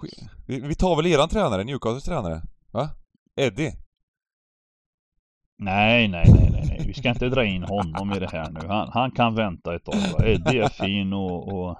[0.47, 2.41] vi, vi tar väl eran tränare, Newcastles tränare?
[2.71, 2.89] Va?
[3.35, 3.73] Eddie?
[5.57, 6.83] Nej, nej, nej, nej.
[6.87, 8.67] Vi ska inte dra in honom i det här nu.
[8.67, 9.95] Han, han kan vänta ett tag.
[9.95, 10.25] Va?
[10.25, 11.47] Eddie är fin och...
[11.47, 11.77] och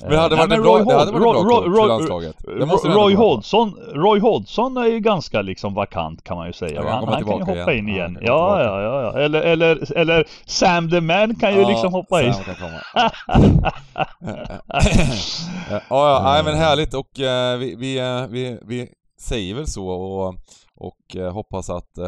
[0.00, 2.36] Men det hade eh, varit en bra, Roy det hade varit bra Roy- för landslaget.
[2.84, 3.14] Roy.
[3.14, 6.82] Hodgson, Roy Hodgson är ju ganska liksom vakant kan man ju säga.
[6.82, 7.88] Ja, han Han, kan ju hoppa igen.
[7.88, 8.18] in Ja, igen.
[8.22, 9.20] Ja, ja, ja, ja.
[9.20, 12.34] Eller, eller, eller Sam the Man kan ju liksom hoppa in.
[12.34, 12.80] Sam kan komma.
[15.70, 18.88] ja, ja, nej men härligt och eh, vi, vi, eh, vi, vi
[19.20, 20.34] säger väl så och,
[20.76, 21.98] och hoppas att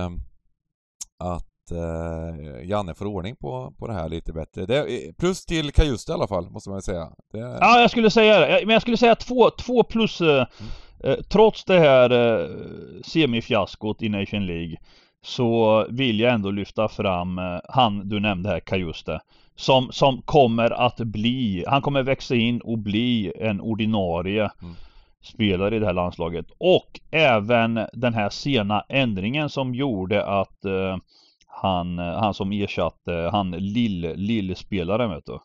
[1.21, 4.67] att eh, Janne får ordning på, på det här lite bättre.
[4.67, 4.87] Det,
[5.19, 7.09] plus till Kajuste i alla fall, måste man säga.
[7.33, 8.67] Det, Ja, jag skulle säga det.
[8.67, 10.21] Men jag skulle säga två, två plus.
[10.21, 10.47] Eh,
[11.05, 12.47] eh, trots det här eh,
[13.05, 14.77] semifiaskot i Nation League
[15.23, 19.21] så vill jag ändå lyfta fram eh, han du nämnde här, Kajuste.
[19.57, 24.75] Som, som kommer att bli, han kommer växa in och bli en ordinarie Mm.
[25.23, 26.47] Spelare i det här landslaget.
[26.59, 30.97] Och även den här sena ändringen som gjorde att eh,
[31.47, 35.39] han, han som ersatte han lill, lillspelaren vet du.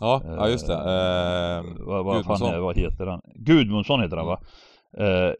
[0.00, 0.74] ja, ja, just det.
[0.74, 3.20] Eh, vad, vad, fan är, vad heter han?
[3.34, 4.40] Gudmundsson heter han va?
[4.98, 5.32] Eh,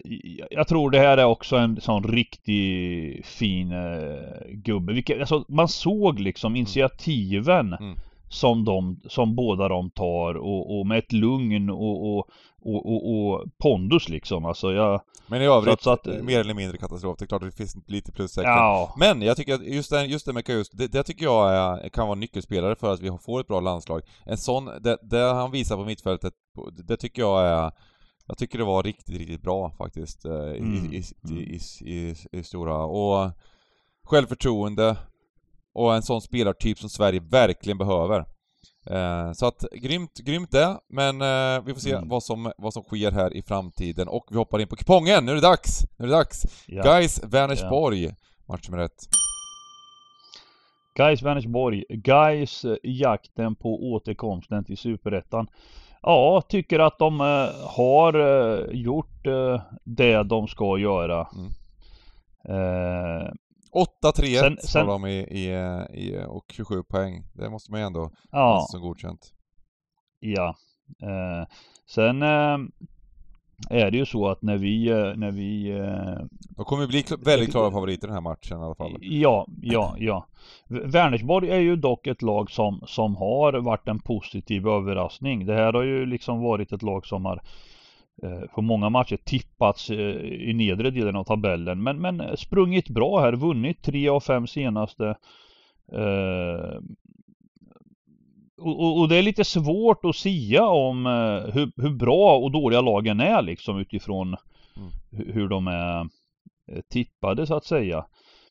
[0.50, 4.92] jag- tror det här är också en sån riktig fin uh, gubbe.
[4.92, 7.96] Vilket, alltså, man såg liksom initiativen Mm.
[8.28, 12.28] Som, de, som båda de tar och, och med ett lugn och, och,
[12.62, 14.44] och, pondus liksom.
[14.44, 15.00] Alltså jag...
[15.26, 17.16] Men i övrigt, Så att- mer eller mindre katastrof.
[17.18, 18.50] Det är klart det finns lite plussäcken.
[18.50, 18.94] Ja.
[18.98, 21.88] Men jag tycker att just det, just det med Kajust, det, det tycker jag är,
[21.88, 24.02] kan vara nyckelspelare för att vi får ett bra landslag.
[24.24, 26.32] En sån, det, det han visar på mittfältet,
[26.88, 27.72] det tycker jag är
[28.28, 32.14] jag tycker det var riktigt, riktigt bra faktiskt eh, i, Mm, i, i, i, i,
[32.32, 33.30] i stora och
[34.04, 34.96] självförtroende
[35.76, 38.24] och en sån spelartyp som Sverige verkligen behöver.
[38.90, 42.08] Eh, så att grymt, grymt det, men eh, vi får se Mm.
[42.08, 45.24] vad, som, vad som sker här i framtiden och vi hoppar in på kupongen.
[45.24, 45.82] Nu är det dags!
[45.98, 46.64] Nu är det dags!
[46.66, 46.82] Ja.
[46.82, 48.14] Guys, Vänersborg,
[48.48, 48.92] match nummer ett.
[50.96, 55.46] Gais Vänersborg, Gais eh, i jakten på återkomsten till Superettan.
[56.02, 59.24] Ja, tycker att de eh, har eh, gjort
[59.84, 61.28] det de ska göra.
[61.36, 61.52] Mm.
[63.76, 65.48] Eh, 8-3 Sen- har sen- de i, i,
[65.94, 67.24] i, och 27 poäng.
[67.34, 69.32] Det måste man ju ändå ja, som godkänt.
[70.20, 70.56] ja.
[71.02, 71.48] Eh,
[71.86, 72.58] sen eh,
[73.70, 77.50] är det ju så att när vi, eh, när vi eh, De kommer bli väldigt
[77.50, 78.96] klara favoriter den här matchen i alla fall.
[79.00, 80.26] Ja, ja, ja.
[80.68, 85.46] Vänersborg är ju dock ett lag som, som har varit en positiv överraskning.
[85.46, 87.42] Det här har ju liksom varit ett lag som har
[88.54, 93.32] på många matcher tippats eh, i nedre delen av tabellen men, men sprungit bra här,
[93.32, 95.06] vunnit tre av fem senaste.
[95.92, 96.78] Eh,
[98.58, 102.80] och, och- det är lite svårt att sia om eh, hur, hur bra och dåliga
[102.80, 104.36] lagen är liksom utifrån
[104.76, 104.88] Mm.
[105.10, 106.00] hu- hur de är
[106.72, 108.06] eh, tippade så att säga.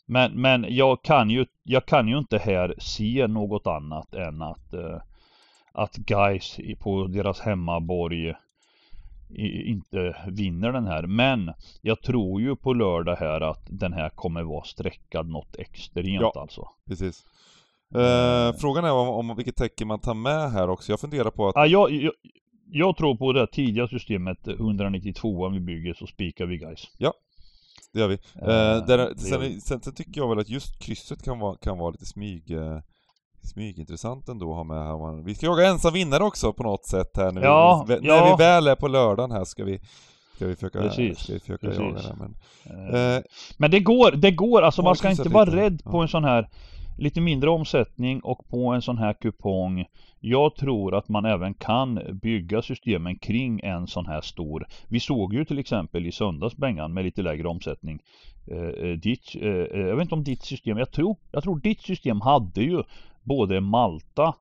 [0.05, 4.73] Men, men jag, kan ju, jag kan ju inte här se något annat än att,
[4.73, 5.01] eh,
[5.73, 8.33] att guys på deras hemmaborg
[9.29, 11.07] inte vinner den här.
[11.07, 16.21] Men jag tror ju på lördag här att den här kommer vara streckad något extremt
[16.21, 16.33] Ja.
[16.35, 16.67] alltså.
[16.87, 17.25] Precis.
[17.95, 20.91] Eh, frågan är om, om vilket tecken man tar med här också.
[20.91, 21.55] Jag funderar på att...
[21.55, 22.13] Ja, jag, jag,
[22.71, 26.87] jag tror på det här tidiga systemet 192 vi bygger så spikar vi guys.
[27.93, 28.17] Det gör vi.
[28.41, 31.57] Eh, Eh, där, det sen, sen, sen tycker jag väl att just krysset kan vara,
[31.57, 32.51] kan vara lite smyg...
[32.51, 32.79] Eh,
[33.45, 34.97] smygintressant ändå att ha med här.
[34.97, 37.41] Man- Vi ska jaga ensam vinnare också på något sätt här nu.
[37.41, 38.35] Ja, när ja.
[38.37, 39.79] vi väl är på lördagen här ska vi...
[40.35, 41.79] Ska vi försöka, Precis, ska vi försöka precis.
[41.81, 42.35] jaga det men...
[42.95, 43.21] Eh, Eh,
[43.57, 46.01] Men det går, det går, alltså man ska inte vara lite, rädd på ja.
[46.01, 46.49] en sån här
[46.97, 49.85] lite mindre omsättning och på en sån här kupong.
[50.19, 54.67] Jag tror att man även kan bygga systemen kring en sån här stor.
[54.89, 57.99] Vi såg ju till exempel i söndags Bengan med lite lägre omsättning.
[58.51, 58.57] Eh,
[58.89, 61.81] eh, ditt, eh, eh, jag vet inte om ditt system, jag tror, jag tror ditt
[61.81, 62.83] system hade ju
[63.25, 64.33] både Malta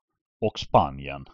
[0.45, 1.25] och Spanien.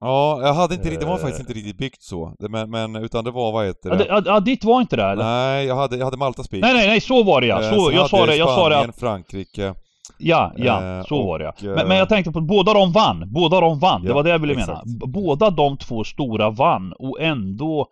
[0.00, 1.20] ja, jag hade inte riktigt, det var Eh.
[1.20, 2.34] faktiskt inte riktigt byggt så.
[2.38, 3.96] Det, men, men, utan det var, vad heter det?
[3.96, 5.24] det, ja, ja, ditt var inte det eller?
[5.24, 6.62] Nej, jag hade, jag hade Malta spik.
[6.62, 7.62] Nej nej nej så var det ja!
[7.62, 9.74] Eh, Så, jag sa det, jag sa det Spanien, att Frankrike,
[10.18, 12.92] Ja, ja, Eh, så och, var det eh, men, men jag tänkte på båda de
[12.92, 13.24] vann.
[13.32, 14.02] Båda de vann.
[14.02, 14.62] det Ja, var det jag ville mena.
[14.72, 14.84] exakt.
[15.00, 17.86] B- Båda de två stora vann och ändå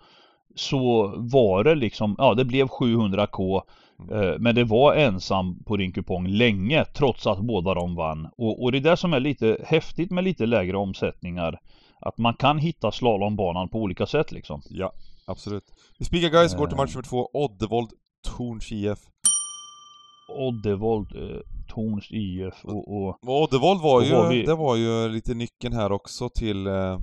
[0.57, 3.61] så var det liksom, ja det blev 700k.
[4.11, 8.29] Eh, men det var ensam på din kupong länge trots att båda de vann.
[8.39, 11.59] Och, och det är det som är lite häftigt med lite lägre omsättningar.
[12.01, 14.63] Att man kan hitta slalombanan på olika sätt liksom.
[14.71, 14.93] Ja,
[15.27, 15.65] absolut.
[15.99, 16.81] Vi spikar guys, går till Eh.
[16.83, 17.91] match nummer två, Oddevold
[18.37, 18.99] Torns IF.
[20.39, 25.09] Oddevold, eh, Torns IF och, och Och Oddevold var ju, har vi- det var ju
[25.09, 26.99] lite nyckeln här också till, eh,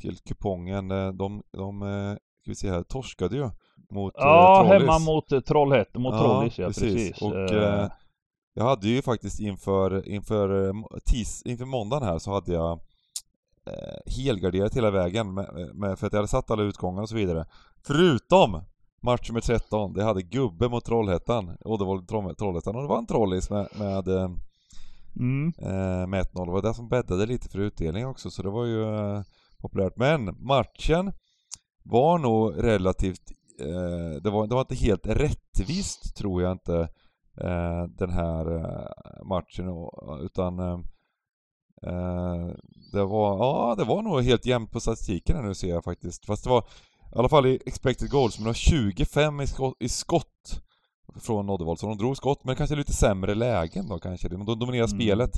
[0.00, 0.90] till kupongen.
[0.90, 3.50] Eh, De, de, eh, ska vi se här, torskade ju
[3.90, 4.80] mot eh, Ja, Trollis.
[4.80, 6.94] hemma mot eh, Trollhättan, mot Ja, Trollis ja, precis.
[6.94, 7.22] precis.
[7.22, 7.88] Och, Eh, eh,
[8.54, 10.72] Jag hade ju faktiskt inför, inför, eh,
[11.06, 12.72] tis, inför måndagen här så hade jag
[13.66, 17.14] eh, helgarderat hela vägen med, med, för att jag hade satt alla utgångar och så
[17.16, 17.46] vidare.
[17.86, 18.62] Förutom
[19.02, 21.56] match nummer 13, det hade gubbe mot Trollhättan,
[22.38, 24.30] Trollhättan och det var en Trollis med, med eh,
[25.16, 25.52] mm.
[25.58, 26.44] eh, med 1-0.
[26.46, 29.22] Det var det som bäddade lite för utdelning också, så det var ju eh,
[29.60, 29.96] populärt.
[29.96, 31.12] Men matchen
[31.84, 33.22] var nog relativt,
[33.60, 36.88] eh, det, var, det var inte helt rättvist tror jag inte,
[37.40, 40.78] eh, den här eh, matchen, och- utan eh,
[41.86, 42.48] eh,
[42.92, 46.26] det var, ja det var nog helt jämnt på statistiken här nu ser jag faktiskt.
[46.26, 46.60] Fast det var,
[47.14, 50.60] i alla fall i expected goals, men det var 25 i skott, i skott
[51.20, 54.28] från Oddevold, så de drog skott, men kanske lite sämre lägen då kanske.
[54.28, 55.00] De dominerar Mm.
[55.00, 55.30] spelet,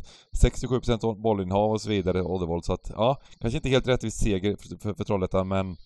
[0.42, 4.76] 67% bollinnehav och så vidare, Oddevold, så att ja, kanske inte helt rättvis seger för,
[4.78, 5.76] för, för Trollhättan, men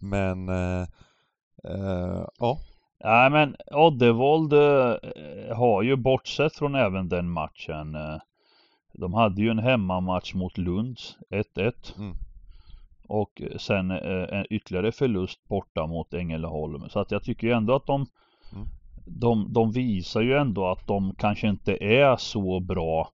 [0.00, 0.86] men eh,
[1.64, 2.58] eh, ja,
[3.04, 4.94] Nej men Oddevold eh,
[5.56, 8.16] har ju bortsett från även den matchen eh,
[8.92, 10.98] De hade ju en hemmamatch mot Lund
[11.30, 12.16] 1-1 Mm.
[13.08, 17.86] Och sen en ytterligare förlust borta mot Ängelholm Så att jag tycker ju ändå att
[17.86, 18.06] de
[18.52, 18.66] Mm.
[19.06, 23.08] de, de visar ju ändå att de kanske inte är så bra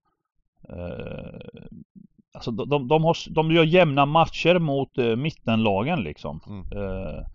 [2.33, 6.61] Alltså de, de, de, har, de gör jämna matcher mot eh, mittenlagen liksom Mm.
[6.61, 7.25] eh,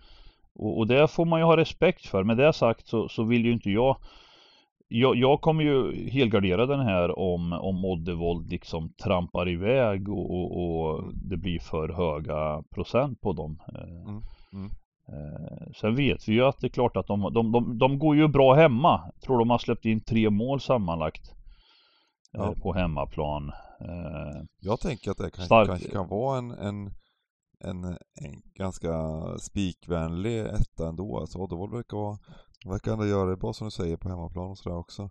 [0.62, 2.24] och, och det får man ju ha respekt för.
[2.24, 3.96] Med det sagt så, så vill ju inte jag
[4.92, 10.80] jag, jag kommer ju helgardera den här om, om Oddevold liksom trampar iväg och, och,
[10.80, 13.60] och det blir för höga procent på dem.
[13.68, 14.70] Eh, Mm, mm.
[15.08, 18.16] eh, Sen vet vi ju att det är klart att de, de, de, de går
[18.16, 19.00] ju bra hemma.
[19.14, 21.30] Jag tror de har släppt in tre mål sammanlagt
[22.34, 22.54] eh, Ja.
[22.62, 23.52] på hemmaplan.
[24.60, 26.90] Jag tänker att det kanske, Stark- kanske kan vara en, en,
[27.64, 28.92] en, en ganska
[29.38, 31.18] spikvänlig etta ändå.
[31.18, 32.18] Alltså Oddevold verkar vara,
[32.66, 35.10] verkar ändå göra det bra som du säger på hemmaplan och sådär också.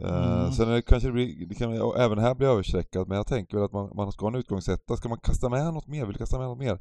[0.00, 0.52] Eh, Mm.
[0.52, 3.64] sen det kanske det blir, det kan även här bli överstreckat, men jag tänker väl
[3.64, 4.96] att man, man ska ha en utgångsetta.
[4.96, 6.04] Ska man kasta med något mer?
[6.04, 6.78] Vill du kasta med något mer?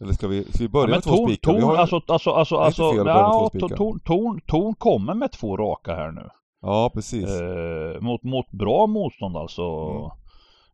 [0.00, 1.52] Eller ska vi, ska vi börja Ja, med två torn, spikar?
[1.52, 3.68] Vi torn, har alltså, alltså, alltså, alltså, två ja, spikar.
[3.76, 6.28] torn, torn, torn kommer med två raka här nu.
[6.60, 7.24] Ja, precis.
[7.40, 9.62] Eh, mot, mot bra motstånd alltså.
[9.62, 10.10] Mm.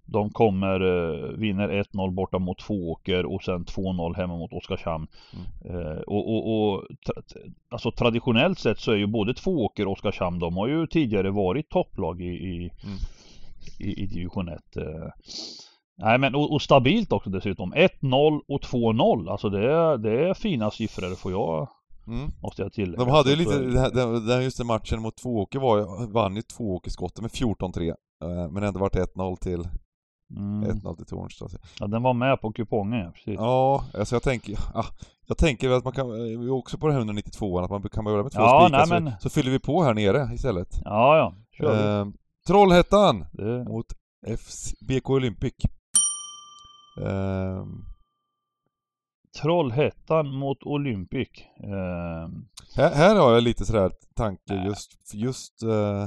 [0.06, 5.06] De kommer, eh, vinner 1-0 borta mot Tvååker och sen 2-0 hemma mot Oskarshamn.
[5.34, 5.86] Mm.
[5.86, 7.14] Eh, och, och, och tra,
[7.70, 11.68] alltså traditionellt sett så är ju både Tvååker och Oskarshamn, de har ju tidigare varit
[11.70, 12.96] topplag i, i, Mm.
[13.80, 14.76] i, i division 1.
[14.76, 14.82] Eh.
[15.96, 17.74] Nej men och, och stabilt också dessutom.
[17.74, 19.30] 1-0 och 2-0.
[19.30, 21.68] Alltså det är, det är fina siffror får jag,
[22.06, 22.30] Mm.
[22.42, 23.04] måste jag tillägga.
[23.04, 26.36] De hade ju lite, den, här- den, den, just den matchen mot Tvååker var vann
[26.36, 27.88] ju Tvååkerskottet med 14-3.
[27.88, 29.68] eh, Men ändå vart det 1-0 till,
[30.36, 30.70] Mm.
[30.70, 31.48] 1-0 till Tornstad.
[31.80, 33.34] Ja, den var med på kupongen ja, precis.
[33.34, 34.84] Ja, alltså jag tänker, ah,
[35.26, 37.82] jag tänker väl att man kan, eh, vi är också på den 192 att man
[37.82, 40.68] kan börja med två Ja, spikar så, men- så fyller vi på här nere istället.
[40.84, 41.34] Ja, ja.
[41.58, 42.00] Kör.
[42.00, 42.06] Eh,
[42.46, 43.86] Trollhättan Det, mot
[44.38, 45.54] FC, BK Olympic.
[47.02, 47.64] Eh,
[49.42, 51.28] Trollhättan mot Olympic.
[51.64, 52.28] Eh,
[52.76, 56.06] här, här har jag lite sådär tanke just, just eh,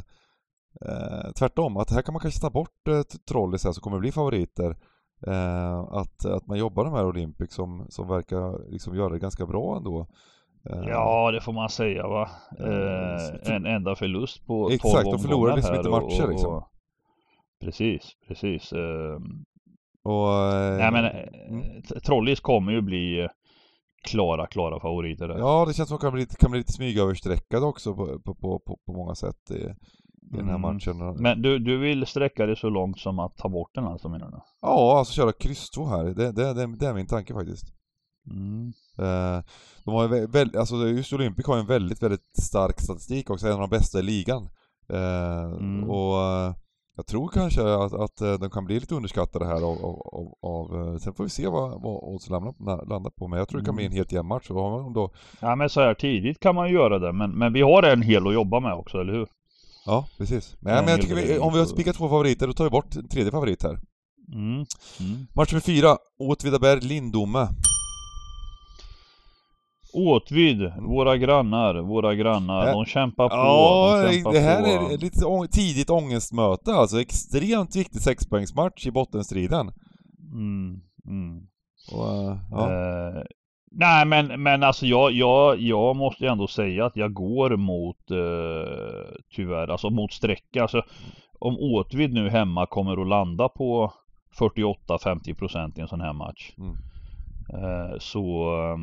[0.86, 4.76] eh, tvärtom, att här kan man kanske ta bort eh, trollisar som kommer bli favoriter.
[5.28, 9.46] Eh, att, att man jobbar de här Olympic som, som verkar liksom göra det ganska
[9.46, 10.08] bra ändå.
[10.70, 12.30] Eh, ja, det får man säga va.
[12.60, 16.54] Eh, Eh, en enda förlust på Exakt, 12 de förlorar liksom inte matcher, och, liksom.
[16.54, 16.63] och,
[17.62, 18.74] Precis, precis.
[18.74, 19.16] Eh,
[20.04, 20.28] och,
[20.78, 21.82] nej men mm.
[22.06, 23.28] Trollis kommer ju bli
[24.04, 25.38] klara, klara favoriter där.
[25.38, 28.20] Ja, det känns som att de kan bli, lite- kan bli lite smygöverstreckade också på,
[28.20, 29.52] på, på, på många sätt
[30.34, 30.62] i, den här Mm.
[30.62, 31.22] matchen.
[31.22, 34.32] Men du, du vill sträcka det så långt som att ta bort den alltså menar
[34.32, 34.38] du?
[34.62, 36.04] Ja, alltså köra kryss 2 här.
[36.06, 37.66] Det, det, det, det är min tanke faktiskt.
[38.32, 38.68] Mm.
[39.00, 39.44] Eh,
[39.86, 43.30] de har ju vä- väl, alltså just Olympic har ju en väldigt, väldigt stark statistik
[43.30, 44.44] också, en av de bästa i ligan.
[44.90, 45.90] Eh, Mm.
[45.90, 46.54] Och eh,
[47.00, 51.13] jag tror kanske att, att de kan bli lite underskattade här av, av, av, sen
[51.13, 53.92] får vi se vad, vad odds landar, på, men jag tror det kan bli en
[53.92, 53.98] Mm.
[53.98, 54.50] helt jämn match.
[54.50, 55.12] Har man då,
[55.42, 58.02] Ja men så här tidigt kan man ju göra det men, men vi har en
[58.02, 59.28] hel att jobba med också, eller hur?
[59.88, 60.56] Ja, precis.
[60.60, 62.95] Men, men jag tycker vi, om vi har spikat två favoriter, då tar vi bort
[62.95, 63.80] en tredje favorit här.
[64.34, 64.54] Mm.
[65.00, 65.28] Mm.
[65.36, 67.47] Match nummer fyra, Åtvidaberg, Lindome.
[69.93, 73.36] Åtvid, våra grannar, våra grannar, Ä- de kämpar på.
[73.36, 74.93] Ja, de kämpar det här på.
[74.93, 77.02] är lite å- tidigt ångestmöte alltså.
[77.02, 79.71] Extremt viktig sexpoängsmatch i bottenstriden.
[80.34, 80.80] Mm.
[81.08, 81.41] Mm.
[81.91, 82.71] Och, eh, ja.
[82.71, 83.23] Eh,
[83.78, 88.12] nej men, men alltså jag, jag, jag måste ju ändå säga att jag går mot
[88.12, 90.62] eh, tyvärr, alltså mot sträcka.
[90.62, 90.82] Alltså,
[91.40, 93.94] om Åtvid nu hemma kommer att landa på
[94.40, 96.54] 48-50% i en sån här match.
[96.58, 96.76] Mm.
[97.54, 98.22] Eh, så
[98.58, 98.78] eh,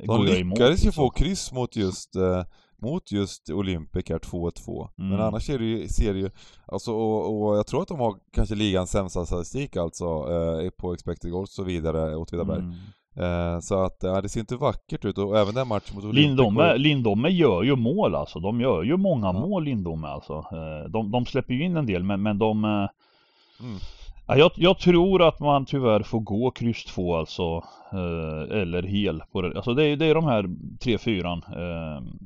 [0.00, 0.58] De går jag emot.
[0.58, 1.02] lyckades ju liksom.
[1.04, 2.44] få kryss mot just, eh,
[2.82, 4.88] mot just Olympic här 2-2.
[4.96, 5.20] Men Mm.
[5.20, 6.30] annars är det ju, ser det ju,
[6.66, 10.92] alltså och, och jag tror att de har kanske ligans sämsta statistik alltså, eh, på
[10.92, 12.58] expected goals och så vidare, Åtvidaberg.
[12.58, 12.74] Mm.
[13.16, 16.24] Eh, så att, ja, det ser inte vackert ut och även den matchen mot Olympic
[16.24, 18.40] Lindome, Lindome gör ju mål alltså.
[18.40, 19.32] De gör ju många Ja.
[19.32, 20.32] mål Lindome alltså.
[20.34, 22.88] Eh, De, de släpper ju in en del men, men de eh,
[23.60, 23.78] Mm.
[24.28, 27.42] Ja, jag, jag tror att man tyvärr får gå kryss 2 alltså.
[27.92, 29.56] eh, Eller hel på det.
[29.56, 31.42] Alltså det är, det är de här 3-4.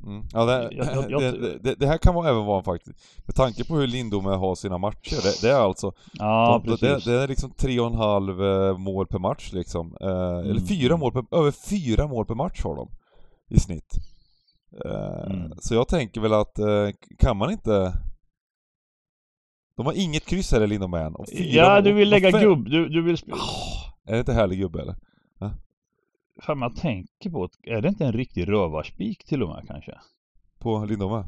[0.06, 0.24] Mm.
[0.32, 3.34] Ja, det, Jag- jag- jag- det, det, det här kan vara även vara faktiskt, med
[3.34, 7.50] tanke på hur Lindome har sina matcher, det, är alltså, Ja de, det, är liksom
[7.50, 9.96] tre och en halv eh, mål per match liksom.
[10.00, 10.66] Eh, Eller Mm.
[10.66, 12.88] fyra mål per, över fyra mål per match har de
[13.50, 13.94] i snitt.
[14.84, 15.52] Eh, Mm.
[15.58, 16.88] Så jag tänker väl att, eh,
[17.18, 17.92] kan man inte
[19.76, 21.14] de har inget kryss här i Lindome än.
[21.14, 24.58] och fyra Ja du vill lägga gubb, du, du vill Ah, Är det inte härlig
[24.58, 24.94] gubbe eller?
[26.42, 27.70] Fan jag tänker på det.
[27.70, 29.98] Är det inte en riktig rövarspik till och med kanske?
[30.58, 31.24] På Lindome?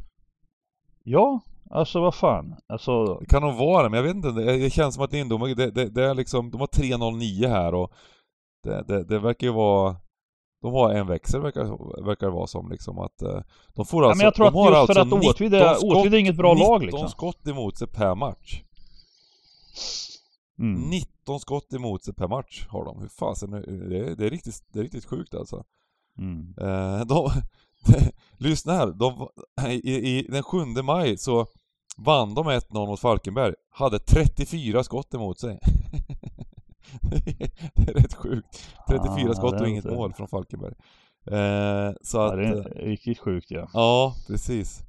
[1.03, 2.57] Ja, alltså vad fan.
[2.67, 4.31] Alltså Det kan nog vara det, men jag vet inte.
[4.31, 7.75] Det, det känns som att Lindome, det, det, det är liksom, de har 3.09 här
[7.75, 7.93] och
[8.63, 9.97] det, det, det verkar ju vara
[10.65, 11.65] de har en växel verkar,
[12.05, 13.41] verkar det vara som liksom att eh,
[13.75, 15.69] de får Ja, alltså, men jag tror de att just för alltså att Åtvid 19
[15.69, 17.09] är, Åtvid är inget bra 19 lag liksom.
[17.09, 18.63] skott emot sig per match.
[20.59, 20.81] Mm.
[20.81, 23.01] 19 skott emot sig per match har de.
[23.01, 23.59] Hur fasen, det,
[23.99, 25.65] är- det, är riktigt, det är riktigt sjukt alltså.
[26.19, 26.55] Mm.
[26.61, 27.31] Eh, de,
[28.39, 29.29] lyssna här, de,
[29.71, 31.47] i, i, den 7 maj så
[31.97, 33.55] vann de 1-0 mot Falkenberg.
[33.71, 35.59] Hade 34 skott emot sig.
[37.75, 38.63] det är rätt sjukt.
[38.89, 40.75] 34 Ja, skott det och inget mål från Falkenberg.
[41.31, 42.37] Eh, så Ja, att...
[42.37, 43.69] det eh, är riktigt sjukt ja.
[43.73, 44.81] Ja, precis.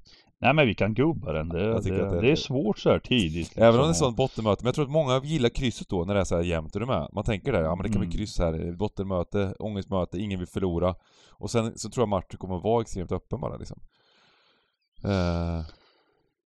[0.41, 1.49] Nej men vi kan gubba den.
[1.49, 3.57] Det, det, att det- det är svårt så här tidigt.
[3.57, 4.05] Även om det är liksom.
[4.05, 6.43] sånt bottenmöte, men jag tror att många gillar krysset då när det är så här
[6.43, 7.09] jämnt, är du med?
[7.13, 8.17] Man tänker det, ja men det kan bli Mm.
[8.17, 10.95] kryss här, bottenmöte, ångestmöte, ingen vill förlora.
[11.31, 13.79] Och sen så tror jag matchen kommer vara extremt öppen bara liksom.
[15.03, 15.61] Eh,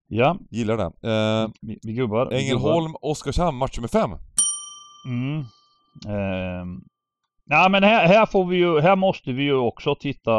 [0.08, 0.94] Ja, gillar den.
[1.12, 2.32] Eh, vi, vi gubbar.
[2.34, 4.10] Ängelholm, Oskarshamn, match nummer fem.
[5.06, 5.40] Mm.
[6.08, 6.82] Ehm.
[7.46, 10.34] Nej men här, här får vi ju, här måste vi ju också titta,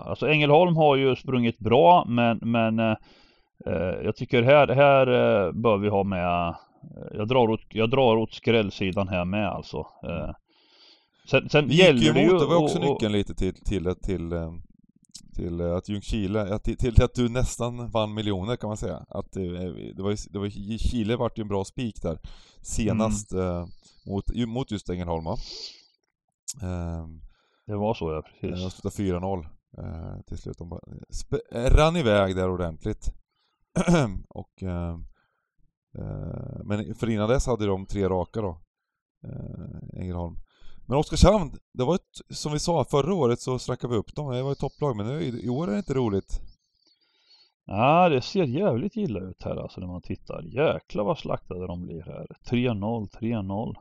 [0.00, 2.96] alltså Ängelholm har ju sprungit bra men, men eh,
[3.66, 6.54] eh, jag tycker här, här eh, bör vi ha med, eh,
[7.14, 9.78] jag drar åt, jag drar åt skrällsidan här med alltså.
[9.78, 10.30] Eh,
[11.30, 13.94] sen sen ju gäller det ju det var också och- och- nyckeln lite till, till,
[14.02, 14.52] till, eh,
[15.36, 18.96] till eh, att Ljungskile, till, till att du nästan vann miljoner kan man säga.
[19.08, 19.42] Att eh,
[19.96, 22.18] det var det var Chile vart ju en bra spik där
[22.62, 23.66] senast Mm.
[24.08, 25.36] Mot, mot just Ängelholm va?
[26.62, 27.20] Ehm,
[27.66, 28.72] Det var så ja, Eh, De precis.
[28.72, 29.46] slutade 4-0
[29.78, 30.58] eh, till slut.
[30.58, 30.80] De bara,
[31.52, 33.10] eh, rann iväg där ordentligt.
[34.28, 34.98] och, eh,
[35.98, 38.60] eh, men för innan dess hade de tre raka då.
[39.92, 40.36] Ängelholm.
[40.86, 44.32] Men Oskarshamn, det var ett, som vi sa, förra året så strackade vi upp dem.
[44.32, 46.40] Det var ett topplag, men nu, i år är det inte roligt.
[47.66, 50.42] Ja det ser jävligt illa ut här alltså när man tittar.
[50.42, 52.26] Jäklar vad slaktade de blir här.
[52.50, 53.74] 3-0, 3-0.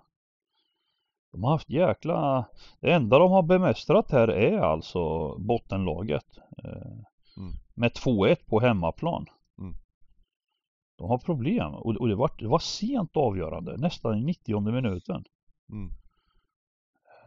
[1.31, 2.45] De har haft jäkla...
[2.79, 6.25] Det enda de har bemästrat här är alltså bottenlaget.
[6.63, 6.97] Eh,
[7.37, 7.53] Mm.
[7.73, 9.25] Med 2-1 på hemmaplan.
[9.59, 9.75] Mm.
[10.97, 15.23] De har problem och, det, var, det var sent avgörande, nästan i 90 minuten.
[15.71, 15.89] Mm.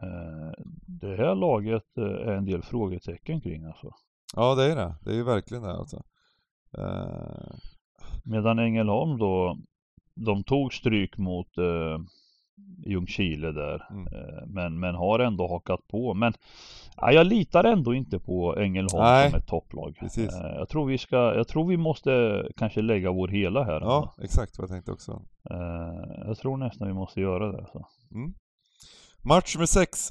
[0.01, 0.51] Eh,
[0.87, 3.91] det här laget eh, är en del frågetecken kring alltså.
[4.35, 4.95] Ja, det är det.
[5.01, 6.03] Det är ju verkligen det alltså.
[8.23, 9.57] Medan Ängelholm då,
[10.15, 11.47] de tog stryk mot
[12.85, 13.87] Ljungskile där.
[13.91, 14.07] Mm.
[14.07, 16.13] Eh, men, men har ändå hakat på.
[16.13, 16.33] Men
[16.97, 19.95] ja, jag litar ändå inte på Ängelholm Nej, som ett topplag.
[19.99, 20.33] precis.
[20.35, 23.81] Eh, jag, tror vi ska, jag tror vi måste kanske lägga vår hela här.
[23.81, 24.23] ja, Alltså.
[24.23, 25.21] exakt vad jag tänkte också.
[25.49, 27.57] Eh, jag tror nästan vi måste göra det.
[27.57, 27.85] Alltså.
[28.11, 28.33] Mm.
[29.23, 30.09] Match nummer 6.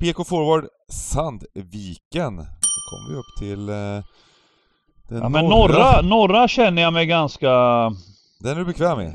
[0.00, 2.36] BK Forward Sandviken.
[2.36, 3.66] Då kommer vi upp till
[5.08, 7.48] den Ja, men norra, norra känner jag mig ganska
[8.40, 9.12] Den är du bekväm i?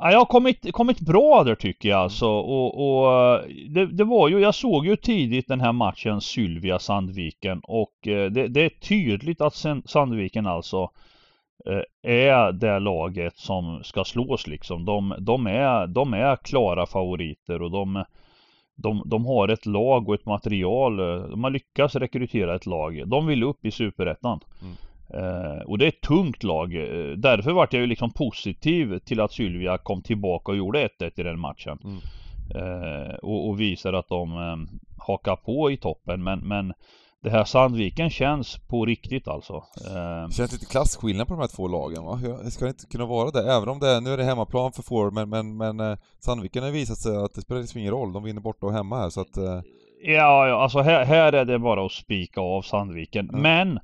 [0.00, 2.26] Ja, jag har kommit, kommit bra där tycker jag alltså.
[2.26, 3.40] Och, och
[3.70, 8.30] det, det var ju, jag såg ju tidigt den här matchen Sylvia Sandviken och eh,
[8.30, 10.90] det, det är tydligt att Sandviken alltså
[11.66, 14.84] eh, är det laget som ska slås liksom.
[14.84, 18.04] De, de, är, de är klara favoriter och de,
[18.76, 20.96] de, de har ett lag och ett material.
[21.30, 23.08] De har lyckats rekrytera ett lag.
[23.08, 24.40] De vill upp i Superettan.
[24.62, 24.74] Mm.
[25.14, 26.74] Eh, och det är ett tungt lag.
[26.74, 31.20] Eh, Därför vart jag ju liksom positiv till att Sylvia kom tillbaka och gjorde 1-1
[31.20, 31.78] i den matchen.
[31.84, 31.98] Mm.
[32.54, 34.56] Eh, och, och visar att de eh,
[35.06, 36.22] hakar på i toppen.
[36.24, 36.72] Men, men
[37.22, 39.54] det här Sandviken känns på riktigt alltså.
[39.86, 42.14] Eh, Det känns lite klasskillnad på de här två lagen va?
[42.14, 43.52] Hur- Ska det inte kunna vara det?
[43.52, 46.62] Även om det är, nu är det hemmaplan för Ford, men, men, men eh, Sandviken
[46.62, 48.12] har visat sig att det spelar liksom ingen roll.
[48.12, 49.36] De vinner borta och hemma här så att...
[49.36, 49.60] eh,
[50.02, 53.28] Ja, ja alltså här, här är det bara att spika av Sandviken.
[53.28, 53.42] Mm.
[53.42, 53.78] Men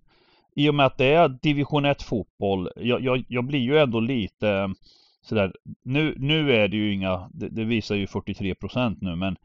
[0.54, 4.00] i och med att det är division 1 fotboll, jag, jag, jag blir ju ändå
[4.00, 4.68] lite eh,
[5.22, 5.52] sådär,
[5.82, 9.36] nu, nu är det ju inga, det, det visar ju 43 procent nu men,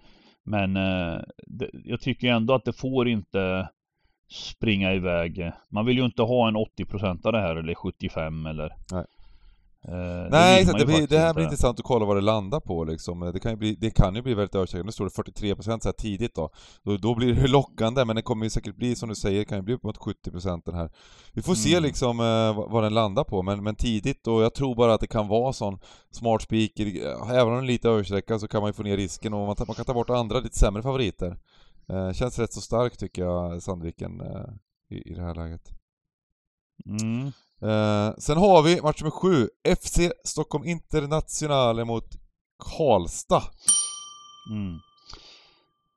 [0.43, 3.69] men eh, det, jag tycker ändå att det får inte
[4.31, 5.51] springa iväg.
[5.69, 9.05] Man vill ju inte ha en 80 procent av det här eller 75 eller Nej.
[9.81, 11.33] Det Nej, det, ju blir, det här inte.
[11.33, 13.19] blir intressant att kolla vad det landar på liksom.
[13.33, 14.85] Det kan ju bli, det kan ju bli väldigt översäkert.
[14.85, 16.49] Nu står det 43% så tidigt då.
[16.83, 16.97] då.
[16.97, 19.61] Då blir det lockande, men det kommer ju säkert bli, som du säger, kan ju
[19.61, 20.91] bli upp mot 70% den här.
[21.33, 21.83] Vi får se Mm.
[21.83, 25.07] liksom eh, vad, den landar på, men, men tidigt och jag tror bara att det
[25.07, 25.79] kan vara sån
[26.11, 26.85] smart speaker,
[27.31, 29.55] även om det är lite översträcka så kan man ju få ner risken och man,
[29.67, 31.37] man kan ta bort andra lite sämre favoriter.
[31.89, 34.21] Eh, känns rätt så stark tycker jag, Sandviken,
[34.89, 35.69] i, i det här läget.
[36.85, 37.31] Mm.
[37.61, 42.05] Eh, sen har vi match nummer sju, FC Stockholm Internationale mot
[42.77, 43.43] Karlstad.
[44.51, 44.79] Mm.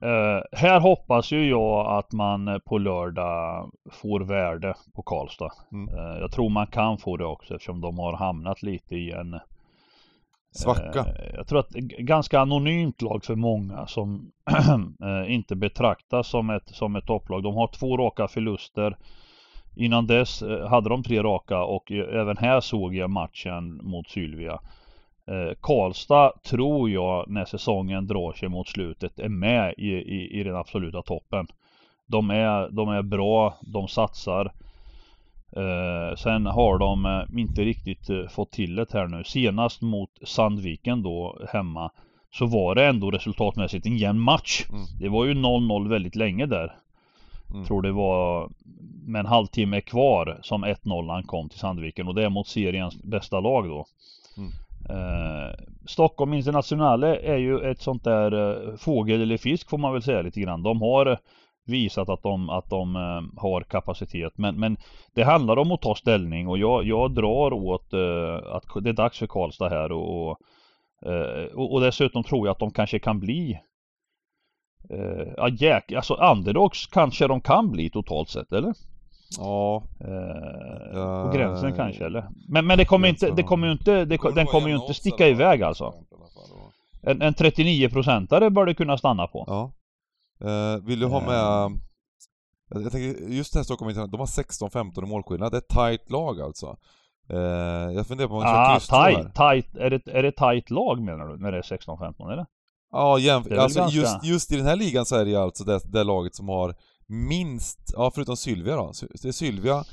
[0.03, 5.53] Eh, här hoppas ju jag att man eh, på lördag får värde på Karlstad.
[5.73, 5.89] Mm.
[5.99, 9.41] Eh, jag tror man kan få det också eftersom de har hamnat lite i en
[10.55, 11.01] Svacka.
[11.01, 14.33] eh, Jag tror att det är ganska anonymt lag för många som
[15.03, 17.43] eh, inte betraktas som ett, som ett topplag.
[17.43, 18.97] De har två raka förluster.
[19.75, 24.09] Innan dess eh, hade de tre raka och eh, även här såg jag matchen mot
[24.09, 24.61] Sylvia.
[25.27, 30.45] Eh, Karlstad tror jag när säsongen drar sig mot slutet är med i, i, i
[30.45, 31.47] den absoluta toppen.
[32.07, 34.53] De är, de är bra, de satsar.
[35.57, 39.25] Eh, sen har de eh, inte riktigt eh, fått till det här nu.
[39.25, 41.91] Senast mot Sandviken då hemma
[42.31, 44.67] så var det ändå resultatmässigt en jämn match.
[44.71, 44.83] Mm.
[45.01, 46.77] Det var ju 0-0 väldigt länge där.
[47.55, 47.67] Mm.
[47.67, 48.51] Tror det var
[49.07, 53.41] med en halvtimme kvar som 1-0 kom till Sandviken och det är mot seriens bästa
[53.41, 53.87] lag då.
[54.37, 54.51] Mm.
[54.91, 55.55] Eh,
[55.87, 60.23] Stockholm Internationale är ju ett sånt där eh, fågel eller fisk får man väl säga
[60.23, 60.63] lite grann.
[60.63, 61.17] De har eh,
[61.67, 64.77] visat att de, att de eh, har kapacitet men, men
[65.15, 68.93] det handlar om att ta ställning och jag, jag drar åt eh, att det är
[68.93, 70.39] dags för Karlstad här och,
[71.07, 73.59] eh, och, och dessutom tror jag att de kanske kan bli
[74.91, 78.75] eh, ja, jäk, alltså underdogs kanske de kan bli totalt sett eller?
[79.39, 80.09] Ja, Eh,
[80.95, 82.29] Ja, på gränsen kanske eller?
[82.49, 85.29] Men, men det kommer inte, det kommer ju inte, det, den kommer ju inte sticka
[85.29, 85.95] iväg alltså.
[87.03, 89.45] En, en 39-procentare bör det kunna stanna på.
[89.47, 89.73] Ja.
[90.49, 91.27] Eh, vill du ha Eh.
[91.27, 91.79] med...
[92.75, 94.27] Jag jag tänker, just det här Stockholm International, de har
[94.93, 95.53] 16-15 i målskillnad.
[95.53, 96.77] Det är ett tight lag alltså.
[97.31, 97.39] Eh,
[97.97, 99.13] jag funderar på om man Ah, kör kryss två här.
[99.13, 101.37] tight, tight, är det, är det tight lag menar du?
[101.39, 102.47] När det är 16-15 eller?
[102.93, 105.65] Ja, jämf- alltså ganska- just, just i den här ligan så är det ju alltså
[105.65, 106.75] det, det laget som har
[107.07, 108.93] minst, ja förutom Sylvia då.
[109.23, 109.85] Det är Sylvia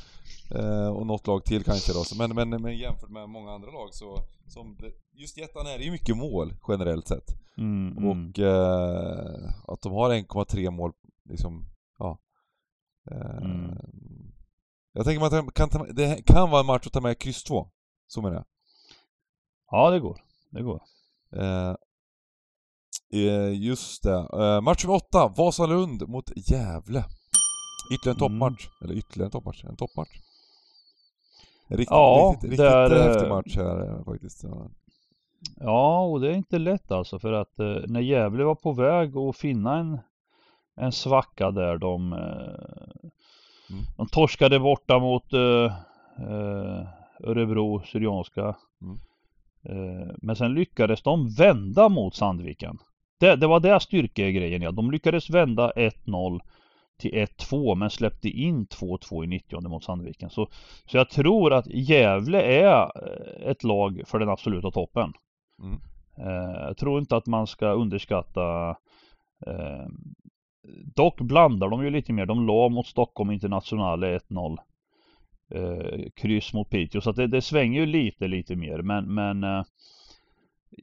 [0.55, 2.03] eh, och något lag till kanske då.
[2.03, 5.67] Så, men, men, men jämfört med många andra lag så, som det, just i ettan
[5.67, 7.25] är det ju mycket mål generellt sett.
[7.57, 8.09] Mm, mm.
[8.09, 10.91] Och eh, att de har 1,3 mål
[11.29, 11.65] liksom,
[11.99, 12.19] ja.
[13.11, 13.77] Eh, Mm.
[14.93, 17.43] Jag tänker att man kan ta, det kan vara en match att ta med kryss
[17.43, 17.67] 2.
[18.07, 18.45] Så menar jag.
[19.71, 20.81] Ja det går, det går.
[21.35, 21.75] Eh,
[23.13, 24.27] eh, just det.
[24.33, 27.03] Eh, match nummer 8, Vasalund mot Gävle.
[27.93, 28.39] Ytterligare en Mm.
[28.39, 28.67] toppmatch.
[28.83, 29.63] Eller ytterligare en toppmatch.
[29.63, 30.09] En toppmatch.
[31.67, 34.43] En riktigt, Ja, riktigt, riktigt eh, häftig match här eh, faktiskt.
[34.43, 34.69] Ja.
[35.59, 39.17] Ja, och det är inte lätt alltså för att eh, när Gävle var på väg
[39.17, 39.99] att finna en,
[40.75, 42.19] en svacka där de, eh,
[43.71, 43.83] Mm.
[43.97, 45.65] de torskade borta mot eh,
[46.29, 46.87] eh,
[47.23, 48.55] Örebro Syrianska.
[48.81, 48.99] Mm.
[49.63, 52.77] Eh, men sen lyckades de vända mot Sandviken.
[53.19, 54.71] Det, det var det styrkegrejen ja.
[54.71, 56.39] De lyckades vända 1-0
[56.99, 60.29] till 1-2 men släppte in 2-2 i 90 mot Sandviken.
[60.29, 60.47] Så,
[60.85, 65.13] så jag tror att Gävle är eh, ett lag för den absoluta toppen.
[65.63, 65.79] Mm.
[66.17, 68.69] Eh, jag tror inte att man ska underskatta
[69.47, 69.87] eh,
[70.95, 72.25] Dock blandar de ju lite mer.
[72.25, 74.57] De la mot Stockholm Internationale 1-0
[75.53, 77.01] eh, Kryss mot Piteå.
[77.01, 78.81] Så att det, det svänger ju lite, lite mer.
[78.81, 79.63] Men, men eh,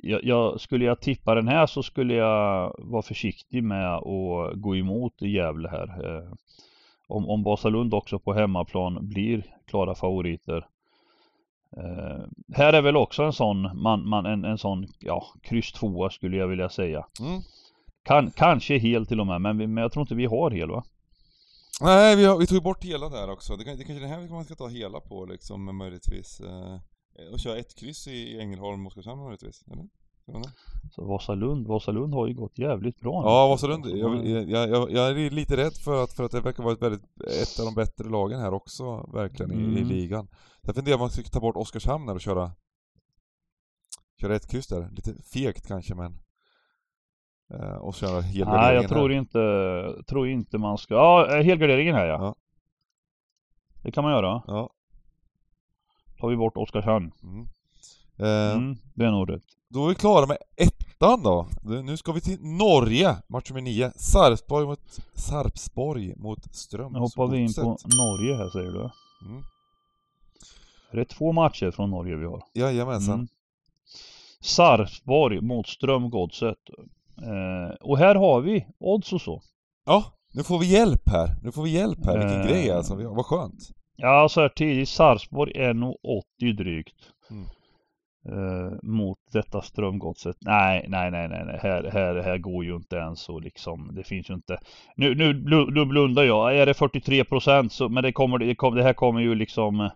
[0.02, 4.02] jag, jag, skulle jag tippa den här så skulle jag vara försiktig med att
[4.54, 6.16] gå emot Gävle här.
[6.16, 6.32] Eh,
[7.08, 10.66] om, om Vasalund också på hemmaplan blir klara favoriter
[11.76, 16.10] Eh, här är väl också en sån, man, man, en, en sån, ja, kryss tvåa
[16.10, 17.06] skulle jag vilja säga.
[17.20, 17.40] Mm.
[18.02, 20.70] Kan, kanske hel till och med, men, vi, men jag tror inte vi har hel
[20.70, 20.84] va?
[21.80, 23.56] Nej, vi, har, vi tog bort hela där också.
[23.56, 26.40] Det, kan, det kanske är det här man ska ta hela på liksom, möjligtvis.
[26.40, 26.80] Eh,
[27.32, 29.84] och köra ett kryss i Ängelholm och Oskarshamn möjligtvis, eller?
[30.90, 33.28] Så Vasalund, Vasalund har ju gått jävligt bra nu.
[33.28, 33.86] Ja, Vasalund.
[33.86, 36.82] Jag, jag, jag, jag är lite rädd för att, för att det verkar vara ett,
[36.82, 39.88] väldigt, ett av de bättre lagen här också, verkligen, i, i Mm.
[39.88, 40.28] ligan.
[40.62, 42.50] Jag funderar om man ska ta bort Oskarshamn där och köra
[44.20, 44.90] Köra ett kryss där.
[44.90, 46.18] Lite fegt kanske men...
[47.54, 49.16] Eh, och köra helgarderingen Nej, jag tror här.
[49.18, 52.18] inte, tror inte man ska, ja, eh, helgarderingen här ja.
[52.20, 52.34] Ja.
[53.82, 54.42] Det kan man göra.
[54.46, 54.70] Ja.
[56.20, 57.12] Tar vi bort Oskarshamn.
[57.22, 57.48] Mm.
[58.18, 59.42] Eh, Mm, det är nog rätt.
[59.68, 61.46] Då är vi klara med ettan då.
[61.62, 63.92] Nu ska vi till Norge, match nummer nio.
[63.96, 66.92] Sarpsborg mot, Sarpsborg mot Strömsgodset.
[67.16, 68.90] Nu hoppar vi in på Norge här säger du.
[69.28, 69.42] Mm.
[70.92, 72.42] Det är två matcher från Norge vi har.
[72.54, 73.14] Jajamensan.
[73.14, 73.28] Mm.
[74.40, 76.58] Sarpsborg mot Strömgodset.
[77.22, 79.42] Eh, och här har vi odds och så.
[79.86, 81.36] Ja, nu får vi hjälp här.
[81.42, 82.18] Nu får vi hjälp här.
[82.18, 82.46] Vilken Eh.
[82.46, 82.94] grej alltså.
[82.94, 83.70] Vad skönt.
[83.96, 84.88] Ja, så här tidigt.
[84.88, 85.96] Sarpsborg är nog
[86.38, 87.12] 80 drygt.
[87.30, 87.44] Mm.
[88.28, 90.36] Eh, mot detta Strömgodset.
[90.40, 91.58] Nej, nej, nej, nej, nej.
[91.62, 93.90] Här, här, här går ju inte ens så liksom.
[93.94, 94.58] Det finns ju inte.
[94.96, 95.32] Nu, nu,
[95.70, 96.56] nu blundar jag.
[96.58, 99.80] Är det 43 procent så, men det kommer, det kommer, det här kommer ju liksom.
[99.80, 99.90] eh,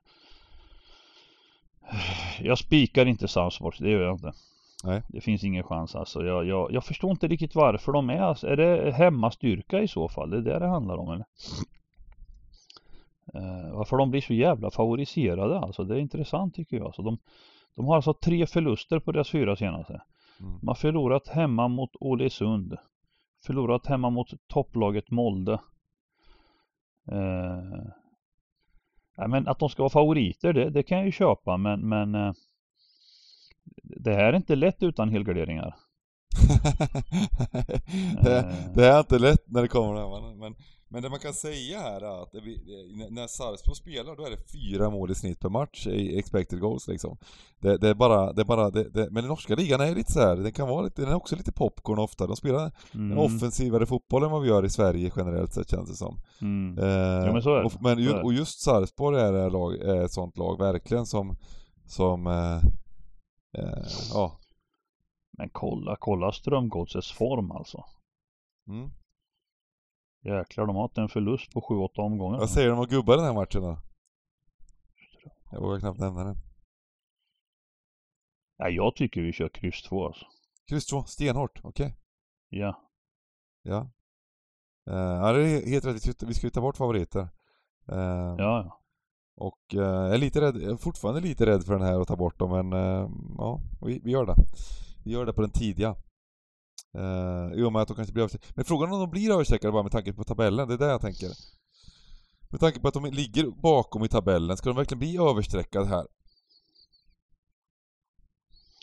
[2.41, 4.33] Jag spikar inte Sarpsborg, det gör jag inte.
[4.85, 5.03] Nej.
[5.09, 6.25] Det finns ingen chans alltså.
[6.25, 8.21] Jag, jag, jag förstår inte riktigt varför de är.
[8.21, 10.31] Alltså, är det hemmastyrka i så fall?
[10.31, 11.25] Det är det det handlar om eller?
[13.35, 15.85] Eh, varför de blir så jävla favoriserade alltså.
[15.85, 16.87] Det är intressant tycker jag.
[16.87, 17.19] Alltså, de,
[17.77, 20.03] de har alltså tre förluster på deras fyra senaste.
[20.41, 20.61] Mm.
[20.67, 22.77] Har förlorat hemma mot Ålesund.
[23.47, 25.61] Förlorat hemma mot topplaget Molde.
[27.13, 27.87] Eh,
[29.29, 32.33] men att de ska vara favoriter det, det kan jag ju köpa men, men eh,
[33.83, 35.77] det här är inte lätt utan helgarderingar.
[38.23, 40.55] det, det är inte lätt när det kommer det här, men,
[40.91, 44.43] men, det man kan säga här är att vi- när Sarpsborg spelar då är det
[44.53, 47.17] fyra mål i snitt per match i expected goals liksom.
[47.61, 50.13] Det, det är bara, det är bara, det, det, men den norska ligan är lite
[50.13, 52.27] så här, den kan vara lite, den är också lite popcorn ofta.
[52.27, 55.91] De spelar Mm, en offensivare fotboll än vad vi gör i Sverige generellt sett känns
[55.91, 56.21] det som.
[56.41, 56.79] mm.
[56.79, 57.65] Eh, Ja, men så är det.
[57.65, 61.37] Och, men ju, och just Sarpsborg är, lag, är ett sånt lag verkligen som,
[61.87, 62.57] som eh,
[63.59, 64.37] eh, ja.
[65.39, 67.85] Men kolla, kolla Strömgodsets form alltså.
[68.69, 68.91] Mm.
[70.23, 72.39] Jäklar, de har haft en förlust på 7-8 omgångar.
[72.39, 73.79] Vad säger de om gubbar den här matchen då?
[75.53, 76.37] Jag vågar knappt nämna det.
[78.57, 80.27] Ja, jag tycker vi kör kryss 2 alltså.
[80.69, 81.97] Kryss 2, stenhårt, okej.
[82.49, 82.83] Ja.
[83.63, 83.91] Ja.
[84.91, 86.23] Eh, ja, det är helt rätt.
[86.23, 87.29] Vi ska- ju ta bort favoriter.
[87.89, 88.77] Eh, Ja.
[89.37, 92.09] Och eh, jag är lite rädd, jag är fortfarande lite rädd för den här att
[92.09, 93.09] ta bort dem men eh,
[93.39, 94.35] ja, vi, vi gör det.
[95.05, 95.97] Vi gör det på den tidiga.
[96.99, 98.53] Uh, I och med att de kanske blir överstreckade.
[98.57, 100.87] Men frågan är om de blir överstreckade bara med tanke på tabellen, det är det
[100.87, 101.29] jag tänker.
[102.51, 106.07] Med tanke på att de ligger bakom i tabellen, ska de verkligen bli överstreckade här?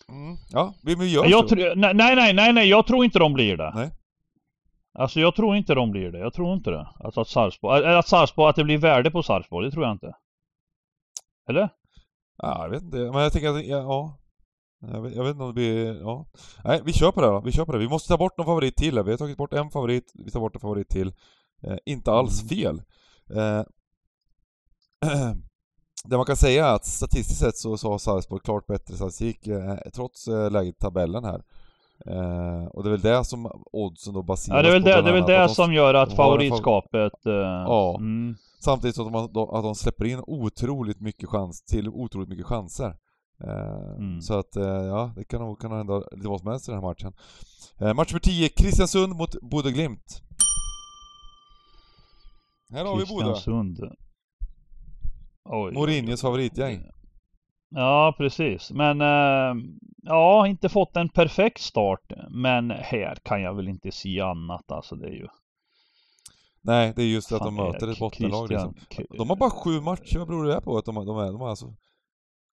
[0.10, 0.38] Mm.
[0.50, 1.56] Ja, vi, vi gör Jag så.
[1.56, 3.72] nej, nej, nej, nej, jag tror inte de blir det.
[3.76, 3.92] Nej.
[4.94, 6.20] Alltså jag tror inte de blir det.
[6.20, 6.88] Jag tror inte det.
[7.00, 10.14] Alltså att Sarpsborg, att Sarpsborg, att det blir värde på Sarpsborg, det tror jag inte.
[11.50, 11.70] Eller?
[12.38, 12.98] Ja, jag vet inte.
[12.98, 14.18] Men jag tänker att, ja, ja.
[14.80, 16.26] Jag vet, jag vet inte om det blir, ja.
[16.64, 17.40] Nej, vi kör på det då.
[17.46, 17.78] Vi kör på det.
[17.78, 19.04] Vi måste ta bort någon favorit till här.
[19.04, 21.08] Vi har tagit bort en favorit, vi tar bort en favorit till.
[21.64, 22.50] Eh, inte alls Mm.
[22.50, 22.82] fel.
[23.38, 23.64] Eh,
[26.06, 29.48] det man kan säga är att statistiskt sett så, så har Sarpsborg klart bättre statistik
[29.48, 31.42] eh, trots eh, läget i tabellen här.
[32.06, 34.90] Eh, och det är väl det som oddsen då baseras Ja det är väl på
[34.90, 37.26] det, det, är väl att det de- som gör att favoritskapet...
[37.26, 37.96] eh, Ja.
[38.00, 42.46] Mm, Samtidigt som de, de, att de släpper in otroligt mycket chans till otroligt mycket
[42.46, 42.96] chanser.
[43.44, 44.22] Eh, Mm.
[44.22, 46.82] Så att, eh, ja, det kan nog kan hända lite vad som helst i den
[46.82, 47.14] här matchen.
[47.80, 50.22] Eh, match nummer 10, Kristiansund mot Bodø Glimt.
[52.72, 53.34] Här har vi Bodø.
[53.34, 53.80] Kristiansund.
[55.50, 55.74] Oj.
[55.74, 56.84] Mourinhos favoritgäng.
[57.70, 58.72] Ja, precis.
[58.72, 59.00] Men
[60.04, 62.12] ja, inte fått en perfekt start.
[62.30, 64.72] Men här kan jag väl inte se annat.
[64.72, 65.28] Alltså det är ju...
[66.62, 68.76] Nej, det är just att de Fan, möter ett bottenlag liksom.
[69.18, 70.78] De har bara sju matcher, vad beror det på?
[70.78, 71.74] Att de, de, är, de har alltså...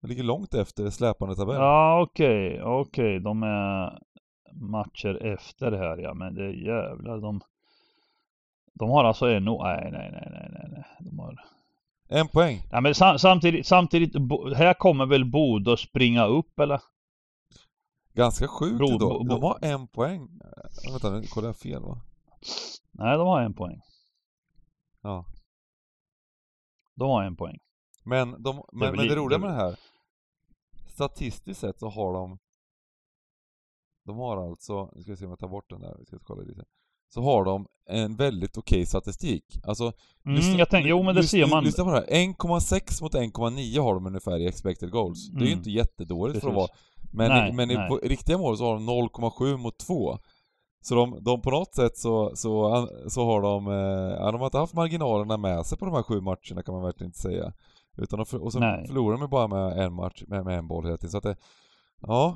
[0.04, 1.56] De ligger långt efter släpande tabell.
[1.56, 3.20] Ja, okej, okej.
[3.20, 4.00] De är
[4.54, 6.14] matcher efter här ja.
[6.14, 7.18] Men det är jävlar.
[7.22, 7.42] De,
[8.74, 9.44] de har alltså en...
[9.46, 10.84] Nej, nej, nej, nej, nej, nej.
[11.00, 11.36] De har...
[12.10, 12.62] En poäng.
[12.72, 14.16] Nej, men sam, samtidigt, samtidigt.
[14.56, 16.82] Här kommer väl Bodö springa upp eller?
[18.14, 20.22] Ganska sjukt Bro- bo- De har en poäng.
[20.86, 22.02] Äh, vänta, nu kollar jag fel va?
[22.92, 23.82] Nej, de har en poäng.
[25.02, 25.26] Ja.
[26.96, 27.60] De har en poäng.
[28.04, 29.76] Men, de, men, väl men det roliga det- med det här
[30.94, 32.38] statistiskt sett så har de
[34.06, 36.20] De har alltså, nu ska vi se om jag tar bort den där, vi ska
[36.20, 36.64] kolla lite
[37.14, 39.60] Så har de en väldigt okej statistik.
[39.64, 39.94] Alltså
[40.26, 41.64] Mm, jag tänkte, jo men det lyssna, ser man.
[41.64, 45.30] Lyssna på det här, 1,6 mot 1,9 har de ungefär i expected goals.
[45.30, 45.58] Det är ju Mm.
[45.60, 46.70] inte jättedåligt för att Precis.
[46.70, 46.80] vara
[47.12, 47.90] Men, Nej, i, men i nej.
[47.90, 50.18] på riktiga mål så har de 0,7 mot 2
[50.82, 54.58] Så de, de på något sätt så, så, så har de, eh, de har inte
[54.58, 57.54] haft marginalerna med sig på de här sju matcherna kan man verkligen inte säga
[57.98, 58.88] Utan de, och så Nej.
[58.88, 61.36] förlorar de bara med en match, med, med en boll hela tiden så att det,
[62.02, 62.36] ja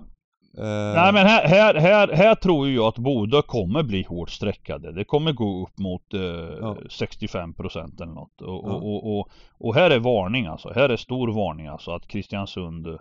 [0.57, 4.91] eh, Nej men här, här, här, här tror jag att Bodö kommer bli hårt streckade.
[4.91, 6.21] Det kommer gå upp mot eh,
[6.61, 6.77] Ja.
[6.89, 8.41] 65% eller något.
[8.41, 8.73] Och, Ja.
[8.73, 10.71] och, och, och, och här är varning alltså.
[10.75, 12.97] Här är stor varning alltså att Kristiansund eh,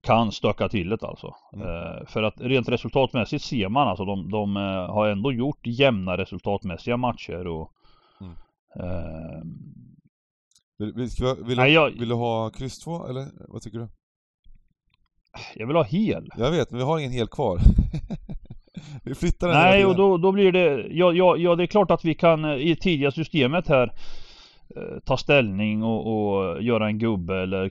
[0.00, 1.34] kan stöka till det alltså.
[1.54, 1.68] Mm.
[1.68, 6.16] Eh, för att rent resultatmässigt ser man alltså de, de eh, har ändå gjort jämna
[6.16, 7.70] resultatmässiga matcher och
[8.20, 8.34] Mm.
[10.82, 13.78] Eh, Vill, ska, vi- vill, Nej, jag- vill du ha kryss 2 eller vad tycker
[13.78, 13.88] du?
[15.54, 16.28] jag vill ha hel.
[16.36, 17.60] Jag vet, men vi har ingen hel kvar.
[19.04, 21.90] vi flyttar den Nej, och då, då blir det, ja, ja, ja det är klart
[21.90, 23.92] att vi kan eh, i tidiga systemet här
[24.76, 27.70] eh, ta ställning och, och göra en gubbe eller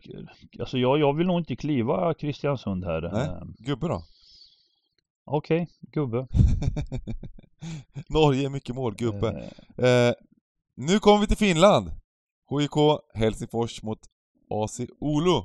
[0.60, 3.02] Alltså jag, jag vill nog inte kliva Kristiansund här.
[3.14, 3.22] Nej.
[3.28, 4.04] Eh, Gubbe då?
[5.26, 6.28] Okej, gubbe.
[8.10, 9.28] Norge, mycket mål, gubbe.
[9.28, 10.14] Eh, Eh,
[10.78, 11.92] nu kommer vi till Finland.
[12.60, 14.00] HIK Helsingfors mot
[14.50, 15.38] AC Oulu.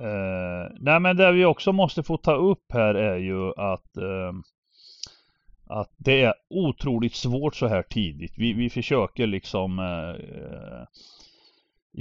[0.00, 4.32] Eh, nej men det vi också måste få ta upp här är ju att eh,
[5.68, 8.32] att det är otroligt svårt så här tidigt.
[8.36, 10.86] Vi, vi försöker liksom eh,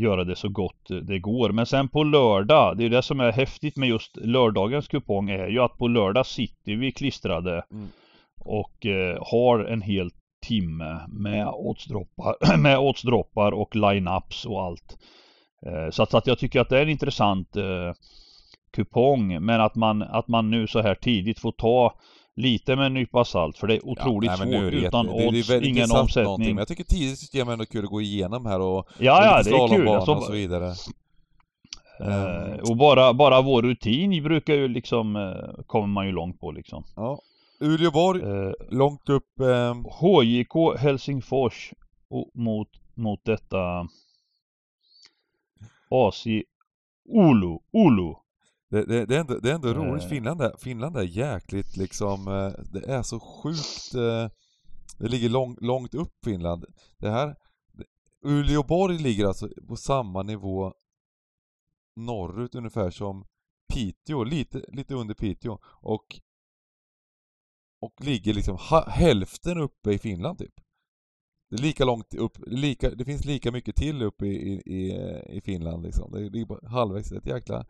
[0.02, 1.50] göra det så gott det går.
[1.50, 5.48] Men sen på lördag, det är det som är häftigt med just lördagens kupong är
[5.48, 7.88] ju att på lördag sitter vi klistrade Mm.
[8.40, 10.12] och eh, har en hel
[10.48, 14.98] timme med oddsdroppar, med oddsdroppar och line-ups och allt.
[15.66, 17.94] Eh, Så att, så att jag tycker att det är en intressant eh,
[18.74, 21.94] kupong men att man, att man nu så här tidigt får ta
[22.36, 25.06] lite med en nypa salt för det är otroligt nej, nu är svårt det utan
[25.06, 26.56] det- det är odds, väldigt ingen intressant någonting, omsättning.
[26.56, 29.26] Men jag tycker tidigt system är ändå kul att gå igenom här och, Ja, och
[29.26, 29.88] ja, det är kul.
[29.88, 30.74] Alltså, och så vidare.
[32.00, 36.52] eh, och bara, bara vår rutin brukar ju liksom, eh, kommer man ju långt på
[36.52, 36.84] liksom.
[36.96, 37.20] Ja.
[37.66, 39.40] Uleåborg, Eh, långt upp.
[39.40, 41.74] Eh, HJK Helsingfors
[42.08, 43.88] och mot, mot detta
[45.90, 46.28] AC
[47.06, 48.14] Oulu, Oulu.
[48.70, 50.04] det, det, det är ändå, det är ändå roligt.
[50.04, 50.10] Eh.
[50.10, 53.96] Finland är, Finland är jäkligt liksom, eh, det är så sjukt.
[53.96, 54.30] Eh,
[55.00, 56.66] det ligger lång, långt upp Finland.
[56.98, 57.36] Det här,
[58.22, 60.74] Uleåborg ligger alltså på samma nivå
[61.96, 63.26] norrut ungefär som
[63.74, 65.60] Piteå, lite, lite under Piteå.
[65.64, 66.20] Och,
[67.86, 68.58] och ligger liksom
[68.88, 70.54] hälften uppe i Finland typ.
[71.50, 74.92] Det är lika långt upp, lika, det finns lika mycket till uppe i, i,
[75.38, 76.12] i, Finland liksom.
[76.12, 77.66] Det ligger bara halvvägs, ett jäkla...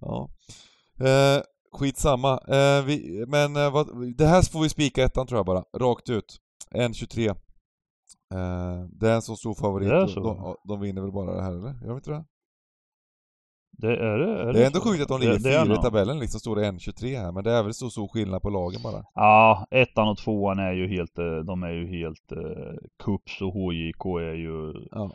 [0.00, 0.30] Ja.
[1.00, 1.42] Eh,
[1.72, 2.40] skitsamma.
[2.48, 6.10] Eh, vi, men eh, vad, det här får vi spika ettan tror jag bara, rakt
[6.10, 6.36] ut.
[6.70, 7.28] 1.23.
[7.28, 7.36] Eh,
[8.90, 10.10] det är en så stor favorit.
[10.10, 10.20] Så.
[10.20, 11.80] De, de vinner väl bara det här eller?
[11.80, 12.24] Gör de inte det?
[13.80, 14.42] Det är det.
[14.42, 16.40] Är Det är ändå sjukt att de ligger Det- det är fyra i tabellen liksom,
[16.40, 19.04] står det 1.23 här, men det är väl så stor skillnad på lagen bara.
[19.14, 22.74] Ja, ettan och tvåan är ju helt, eh, de är ju helt, eh,
[23.04, 25.10] Kups och HJK är ju Ja.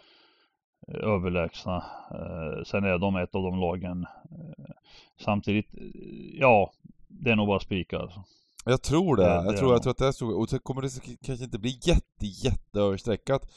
[0.87, 1.75] överlägsna.
[2.11, 4.05] Eh, sen är de ett av de lagen.
[4.31, 4.65] Eh,
[5.19, 5.81] samtidigt, eh,
[6.39, 6.71] ja,
[7.07, 8.23] det är nog bara spika alltså.
[8.65, 9.23] Jag tror det.
[9.23, 10.27] Det- jag, det tror, jag tror att det är så.
[10.41, 10.89] Och så kommer det
[11.25, 13.51] kanske inte bli jätte, jätte överstreckat.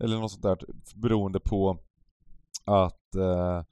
[0.00, 0.58] Eller något sånt där
[0.96, 1.76] beroende på
[2.64, 3.62] att eh,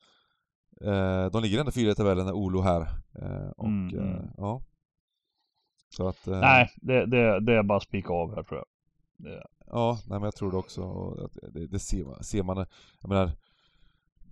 [1.32, 2.80] de ligger ändå fyra i tabellen, Olo här.
[3.22, 4.30] Eh, och Mm, eh, mm.
[4.36, 4.62] ja.
[5.96, 6.26] Så att...
[6.28, 8.66] Eh, Nej, det, det, det är bara spika av här tror jag.
[9.16, 10.82] Det, Ja, nej men jag tror det också.
[11.24, 12.66] Att det, det ser, man, ser man.
[13.00, 13.30] Jag menar,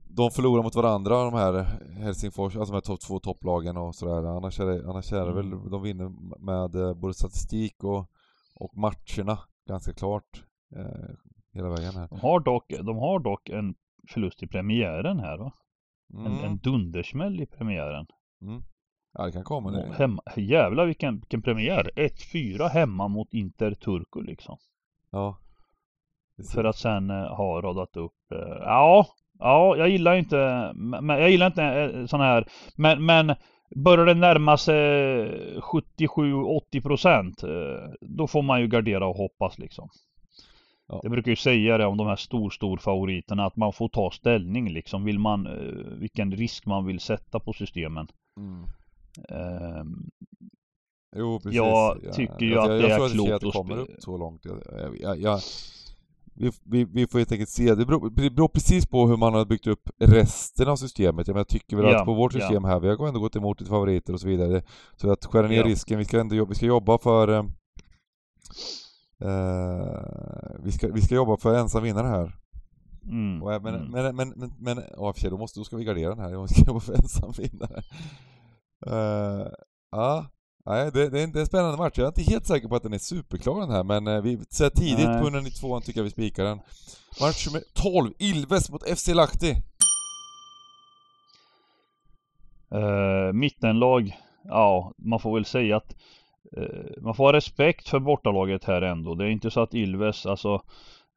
[0.04, 1.64] de förlorar mot varandra de här
[2.02, 4.36] Helsingfors, alltså de här topp två topplagen och sådär.
[4.36, 5.70] Annars är det, annars är det väl, Mm.
[5.70, 8.10] de vinner med eh, både statistik och,
[8.54, 9.38] och matcherna
[9.68, 10.44] ganska klart.
[10.76, 11.10] Eh,
[11.52, 12.08] hela vägen här.
[12.08, 13.74] de, har dock, de har dock en
[14.08, 15.52] förlust i premiären här va?
[16.12, 18.06] En, Mm, en dundersmäll i premiären.
[18.42, 18.62] mm.
[19.14, 19.70] Ja det kan komma.
[19.70, 19.94] Det.
[19.98, 21.90] Hemma, jävlar vilken, vilken premiär!
[21.96, 24.56] 1-4 hemma mot Inter Turku liksom.
[25.10, 25.38] Ja.
[26.54, 29.06] För att sen eh, ha radat upp, eh, ja,
[29.38, 32.46] ja, jag gillar inte, men jag gillar inte eh, sån här,
[32.76, 33.34] men, men
[33.84, 34.76] börjar det närma sig
[35.60, 39.88] 77-80 procent, eh, då får man ju gardera och hoppas liksom.
[40.92, 41.00] Ja.
[41.02, 44.10] Jag brukar ju säga det om de här stor, stor favoriterna, att man får ta
[44.10, 48.08] ställning liksom, vill man, eh, vilken risk man vill sätta på systemen.
[48.36, 48.64] Mm.
[49.28, 50.10] Ehm,
[51.16, 51.56] Jo precis.
[51.56, 53.50] Jag tycker ju jag, att jag, det jag är tror att det klokt att det
[53.52, 54.44] kommer upp så långt.
[54.44, 54.60] Jag,
[55.00, 55.40] jag, jag,
[56.34, 57.74] vi, vi, vi får helt enkelt se.
[57.74, 61.26] Det beror, det beror precis på hur man har byggt upp resten av systemet.
[61.26, 62.40] Jag, menar, jag tycker väl Ja, att på vårt ja.
[62.40, 64.62] system här, vi har ändå gått emot lite favoriter och så vidare.
[64.96, 65.64] Så att skära ner Ja.
[65.66, 67.44] risken, vi ska ändå jobba, vi ska jobba för eh,
[70.64, 72.36] vi, ska, vi ska jobba för ensam vinnare här.
[73.04, 73.42] Mm.
[73.42, 73.90] Och, men, mm.
[73.90, 76.14] men, men, men, men, ja, i och för sig, då, måste, då ska vi gardera
[76.14, 76.42] den här.
[76.42, 77.82] Vi ska jobba för ensam vinnare.
[78.86, 79.46] Eh,
[79.90, 80.26] ja,
[80.66, 81.98] nej, det, det, är en, det är en spännande match.
[81.98, 84.36] Jag är inte helt säker på att den är superklar den här, men eh, vi,
[84.60, 85.18] här tidigt Nej.
[85.18, 86.60] på 192 tycker jag vi spikar den.
[87.20, 89.50] Match nummer 12, Ilves mot FC Lahti.
[92.74, 95.96] Eh, mittenlag, ja man får väl säga att eh,
[97.00, 99.14] man får ha respekt för bortalaget här ändå.
[99.14, 100.62] Det är inte så att Ilves, alltså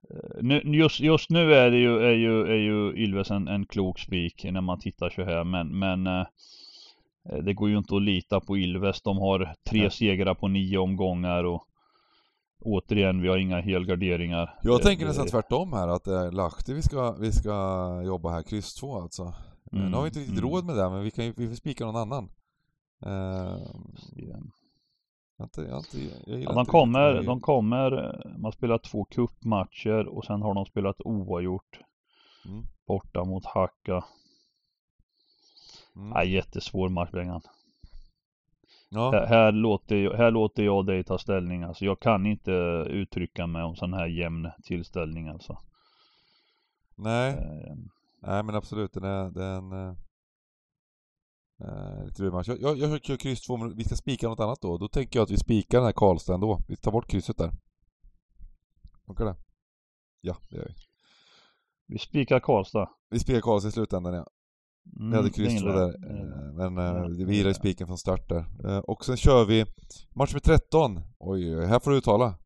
[0.10, 3.66] eh, nu, just, just nu är det ju, är ju, är ju Ilves en, en
[3.66, 6.26] klok spik när man tittar så här men, men eh,
[7.44, 9.02] det går ju inte att lita på Ilves.
[9.02, 9.92] De har tre Nej.
[9.92, 11.68] segrar på nio omgångar och
[12.62, 14.60] återigen, vi har inga helgarderingar.
[14.64, 17.52] Jag tänker nästan tvärtom här, att det är Lahti vi ska, vi ska
[18.06, 19.34] jobba här, kryss 2 alltså.
[19.72, 20.50] Mm, nu har vi inte riktigt mm.
[20.50, 22.30] råd med det, men vi kan ju vi får spika någon annan.
[23.06, 23.58] Eh,
[24.16, 24.36] Ja.
[25.38, 30.08] Jag, inte, jag, inte, jag Ja, de kommer, de kommer, eh, man spelar två cupmatcher
[30.08, 31.80] och sen har de spelat oavgjort
[32.46, 32.64] Mm.
[32.88, 34.06] borta mot Hacka.
[35.96, 36.12] Mm.
[36.12, 37.42] Ja, jättesvår match Bengan.
[38.90, 39.12] Ja.
[39.12, 41.86] Här, här, låter, jag- här låter jag dig ta ställning alltså.
[41.86, 42.52] Jag kan inte
[42.90, 45.58] uttrycka mig om sån här jämn tillställning alltså.
[46.96, 47.30] Nej.
[47.34, 47.76] Eh,
[48.22, 49.96] Nej men absolut, den är, den...
[51.64, 52.24] Eh, lite.
[52.24, 54.78] Jag, jag, jag kör kryss 2, men vi ska spika något annat då.
[54.78, 56.60] Då tänker jag att vi spikar den här Karlstad ändå.
[56.68, 57.52] Vi tar bort krysset där.
[59.06, 59.36] Funkar det?
[60.22, 60.74] Ja, det gör vi.
[61.88, 62.90] Vi spikar Karlstad.
[63.10, 64.28] Vi spikar Karlstad i slutändan ja.
[65.00, 65.88] Mm, Vi hade är kryss ingen 2 lä- där.
[66.66, 68.90] eh, men det vi gillar ju spiken från start där.
[68.90, 69.66] Och sen kör vi
[70.16, 71.02] match med 13.
[71.20, 72.38] Oj, här får du uttala.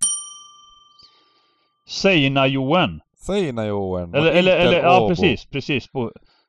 [1.87, 2.99] Seina-Joen.
[3.17, 4.13] Säg när Johan.
[4.15, 5.87] Eller, eller, eller, ja precis, precis.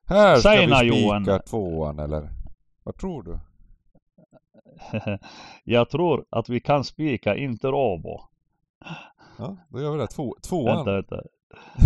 [0.06, 0.90] Här ska vi
[1.22, 2.28] spika tvåan eller?
[2.85, 3.39] Vad tror du?
[5.64, 8.20] jag tror att vi kan spika Inter Abo.
[9.39, 10.07] Ja, då gör vi det.
[10.07, 10.76] Två, tvåan.
[10.76, 11.22] Vänta, vänta.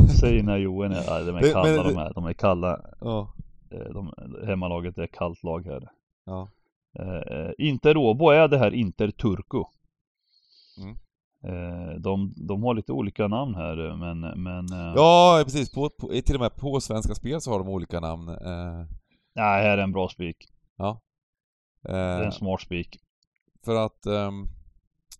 [0.21, 2.13] Seina-Joen, ja, de är Det- kalla men- de här.
[2.15, 2.81] De är kalla.
[3.01, 3.33] Ja.
[3.71, 4.13] Eh, De,
[4.47, 5.89] hemmalaget är kallt lag här.
[6.25, 6.49] Ja.
[6.99, 9.63] Eh, Inter Åbo är det här Inter Turku.
[10.79, 10.97] Mm.
[11.45, 15.73] Eh, de, de har lite olika namn här men, men eh, Ja, precis.
[15.73, 18.29] På, på, till och med på Svenska Spel så har de olika namn.
[18.29, 18.85] Eh,
[19.35, 20.37] nej, här är en bra spik.
[20.77, 21.01] Ja.
[21.83, 23.01] Det är Eh, en smart spik.
[23.65, 24.47] för att ehm,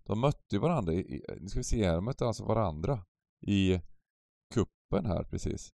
[0.05, 3.05] de mötte ju varandra i, i, nu ska vi se här, de mötte alltså varandra
[3.41, 3.81] i
[4.55, 5.73] kuppen här precis.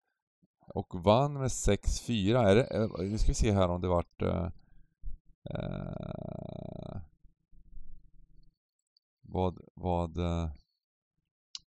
[0.75, 2.37] Och vann med 6-4.
[2.37, 4.23] Är det, eh, nu ska vi se här om det vart...
[4.23, 4.51] Eh,
[5.51, 7.01] eh,
[9.23, 10.19] vad, vad...
[10.19, 10.51] Eh,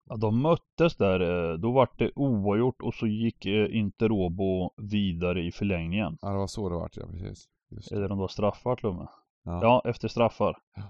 [0.10, 1.20] Ja, de möttes där,
[1.52, 6.18] eh, då vart det oavgjort och så gick eh, Inter Åbo vidare i förlängningen.
[6.22, 7.50] ja, det var så det vart ja, precis.
[7.92, 9.08] Eller om det var straffar till och med.
[9.44, 9.60] Ja.
[9.62, 10.58] Ja, efter straffar.
[10.76, 10.82] Ja.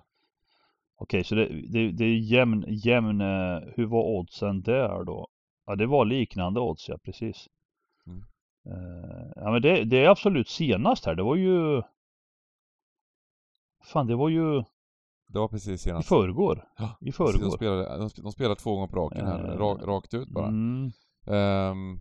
[1.00, 5.28] Okej, så det, det, det är jämn, jämn, eh, hur var oddsen där då?
[5.66, 7.48] Ja, det var liknande odds, ja precis.
[8.08, 8.24] Mm.
[8.66, 11.16] Eh, ja, men det, det är absolut senast här.
[11.16, 11.82] Det var ju...
[13.84, 14.64] Fan, det var ju
[15.28, 16.08] Det var precis i senast.
[16.10, 16.68] förrgår.
[16.78, 17.56] Ja, I precis, De förrgår.
[17.56, 20.48] spelade, de de spelade två gånger på raken här, ra, rakt ut bara.
[20.48, 20.92] Mm.
[21.28, 22.00] Ehm,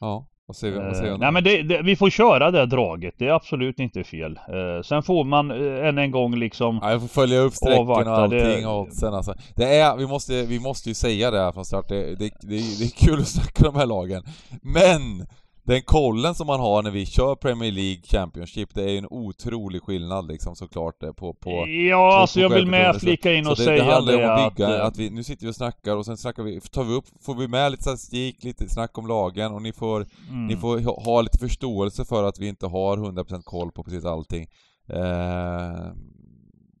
[0.00, 0.80] ja, vad säger?
[0.84, 3.78] Vad säger Eh, nej men det, det, vi får köra det draget, det är absolut
[3.78, 4.36] inte fel.
[4.48, 7.86] Eh, sen får man eh, än en gång liksom Ja, jag får följa upp strecken
[7.88, 9.34] och allting det- och oddsen alltså.
[9.56, 12.56] Det är, vi måste, vi måste ju säga det här från start, det, det, det,
[12.78, 14.22] det är kul att snacka de här lagen.
[14.62, 15.26] Men!
[15.66, 19.06] Den kollen som man har när vi kör Premier League Championship, det är ju en
[19.10, 21.50] otrolig skillnad liksom såklart det på, på
[21.90, 24.18] Ja, alltså på jag vill med flika in Så och det, säga det handlar ju
[24.18, 26.16] om det att bygga, att, att, eh, vi, nu sitter vi och snackar och sen
[26.16, 29.62] snackar vi, tar vi upp, får vi med lite statistik, lite snack om lagen och
[29.62, 30.46] ni får, mm.
[30.46, 34.04] ni får ha, ha lite förståelse för att vi inte har 100% koll på precis
[34.04, 34.46] allting.
[34.88, 35.92] Eh,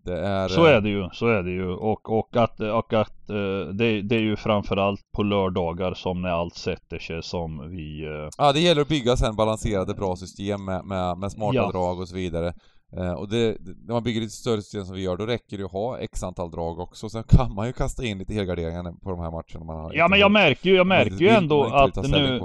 [0.04, 0.48] det är...
[0.48, 1.68] Så är det ju, så är det ju.
[1.68, 6.28] Och, och att, och att eh, det, det är ju framförallt på lördagar som när
[6.28, 8.04] allt sätter sig som vi...
[8.04, 11.70] eh, Ja, det gäller att bygga sen balanserade bra system med, med, med smarta Ja.
[11.70, 12.54] drag och så vidare.
[12.96, 15.64] Eh, och det, när man bygger lite större system som vi gör, då räcker det
[15.64, 17.08] att ha x antal drag också.
[17.08, 19.94] Sen kan man ju kasta in lite helgarderingar på de här matcherna man har.
[19.94, 22.40] Ja men jag märker ju, jag märker ju ändå att nu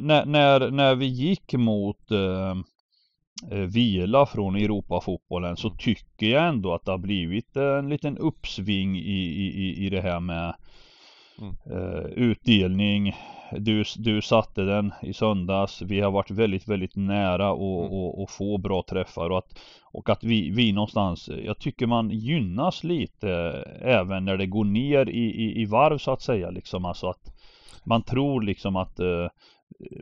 [0.00, 2.54] när, när, när vi gick mot eh, eh,
[3.50, 9.00] vila från Europafotbollen så tycker jag ändå att det har blivit en liten uppsving i,
[9.44, 10.54] i, i- det här med
[11.38, 11.54] Mm.
[11.66, 13.14] eh, utdelning,
[13.52, 15.82] du, du satte den i söndags.
[15.82, 17.92] Vi har varit väldigt, väldigt nära och, Mm.
[17.92, 19.58] och, och få bra träffar och att,
[19.92, 23.30] och att vi, vi någonstans, jag tycker man gynnas lite
[23.82, 26.84] eh, även när det går ner i, i, i varv så att säga liksom.
[26.84, 27.34] Alltså att
[27.84, 29.26] man tror liksom att eh,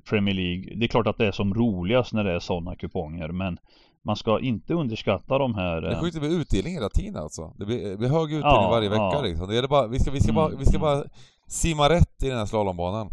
[0.09, 3.29] Premier League, det är klart att det är som roligast när det är sådana kuponger
[3.29, 3.59] men
[4.05, 7.55] man ska inte underskatta de här Det eh, det blir utdelning hela tiden alltså.
[7.59, 9.23] Det blir, det blir hög utdelning Ja, varje vecka ja.
[9.23, 9.49] liksom.
[9.49, 11.05] Det är bara, vi ska, vi ska, Mm, bara, vi ska bara
[11.47, 13.11] simma rätt i den här slalombanan.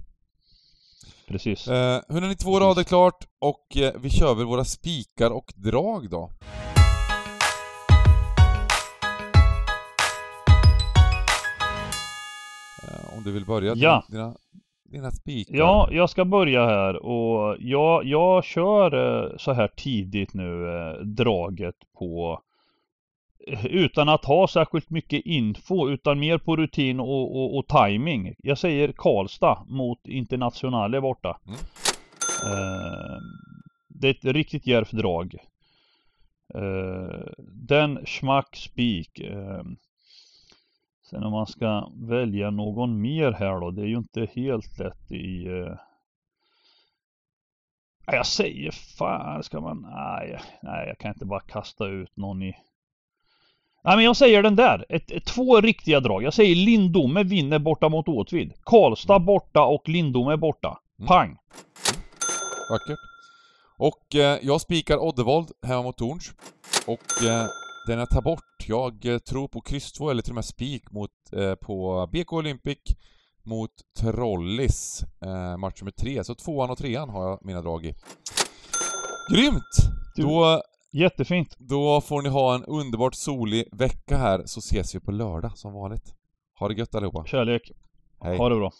[1.27, 1.67] Precis.
[1.67, 2.61] Eh, ni två Precis.
[2.61, 6.31] rader klart och eh, vi kör väl våra spikar och drag då.
[12.83, 13.73] Eh, om du vill börja?
[13.75, 14.03] Ja.
[14.09, 14.35] Dina,
[14.91, 15.55] dina spikar?
[15.55, 20.93] Ja, jag ska börja här och jag, jag kör eh, så här tidigt nu eh,
[21.05, 22.41] draget på
[23.47, 28.35] eh, utan att ha särskilt mycket info utan mer på rutin och, och, och timing.
[28.37, 31.39] Jag säger Karlstad mot Internationale borta.
[31.47, 31.59] Mm.
[32.45, 33.17] Eh,
[33.87, 35.35] det är ett riktigt djärvt drag.
[36.55, 39.19] Eh, den schmack spik.
[39.19, 39.63] Eh,
[41.09, 43.71] sen om man ska välja någon mer här då.
[43.71, 45.47] Det är ju inte helt lätt i...
[45.47, 45.75] Eh...
[48.05, 49.81] Jag säger fan ska man...
[49.81, 52.53] Nej, nej jag kan inte bara kasta ut någon i...
[53.83, 54.85] Nej men jag säger den där.
[54.89, 56.23] Ett, ett, två riktiga drag.
[56.23, 58.53] Jag säger Lindome vinner borta mot Åtvid.
[58.63, 60.79] Karlstad borta och Lindome borta.
[60.99, 61.07] Mm.
[61.07, 61.37] Pang!
[62.69, 62.99] Vackert.
[63.77, 66.33] Och eh, jag spikar Oddevold hemma mot Torns.
[66.87, 67.45] Och eh,
[67.89, 70.91] den jag tar bort, jag eh, tror på kryss 2 eller till och med spik
[70.91, 72.77] mot, eh, på BK Olympic
[73.43, 76.23] mot Trollis, eh, match nummer 3.
[76.23, 77.95] Så tvåan och trean har jag mina drag i.
[79.33, 79.61] Grymt!
[80.15, 80.61] Du- Då,
[80.91, 81.55] Jättefint.
[81.59, 85.73] då får ni ha en underbart solig vecka här så ses vi på lördag som
[85.73, 86.13] vanligt.
[86.59, 87.25] Ha det gött allihopa.
[87.25, 87.71] Kärlek.
[88.21, 88.37] Hej.
[88.37, 88.71] Ha det bra.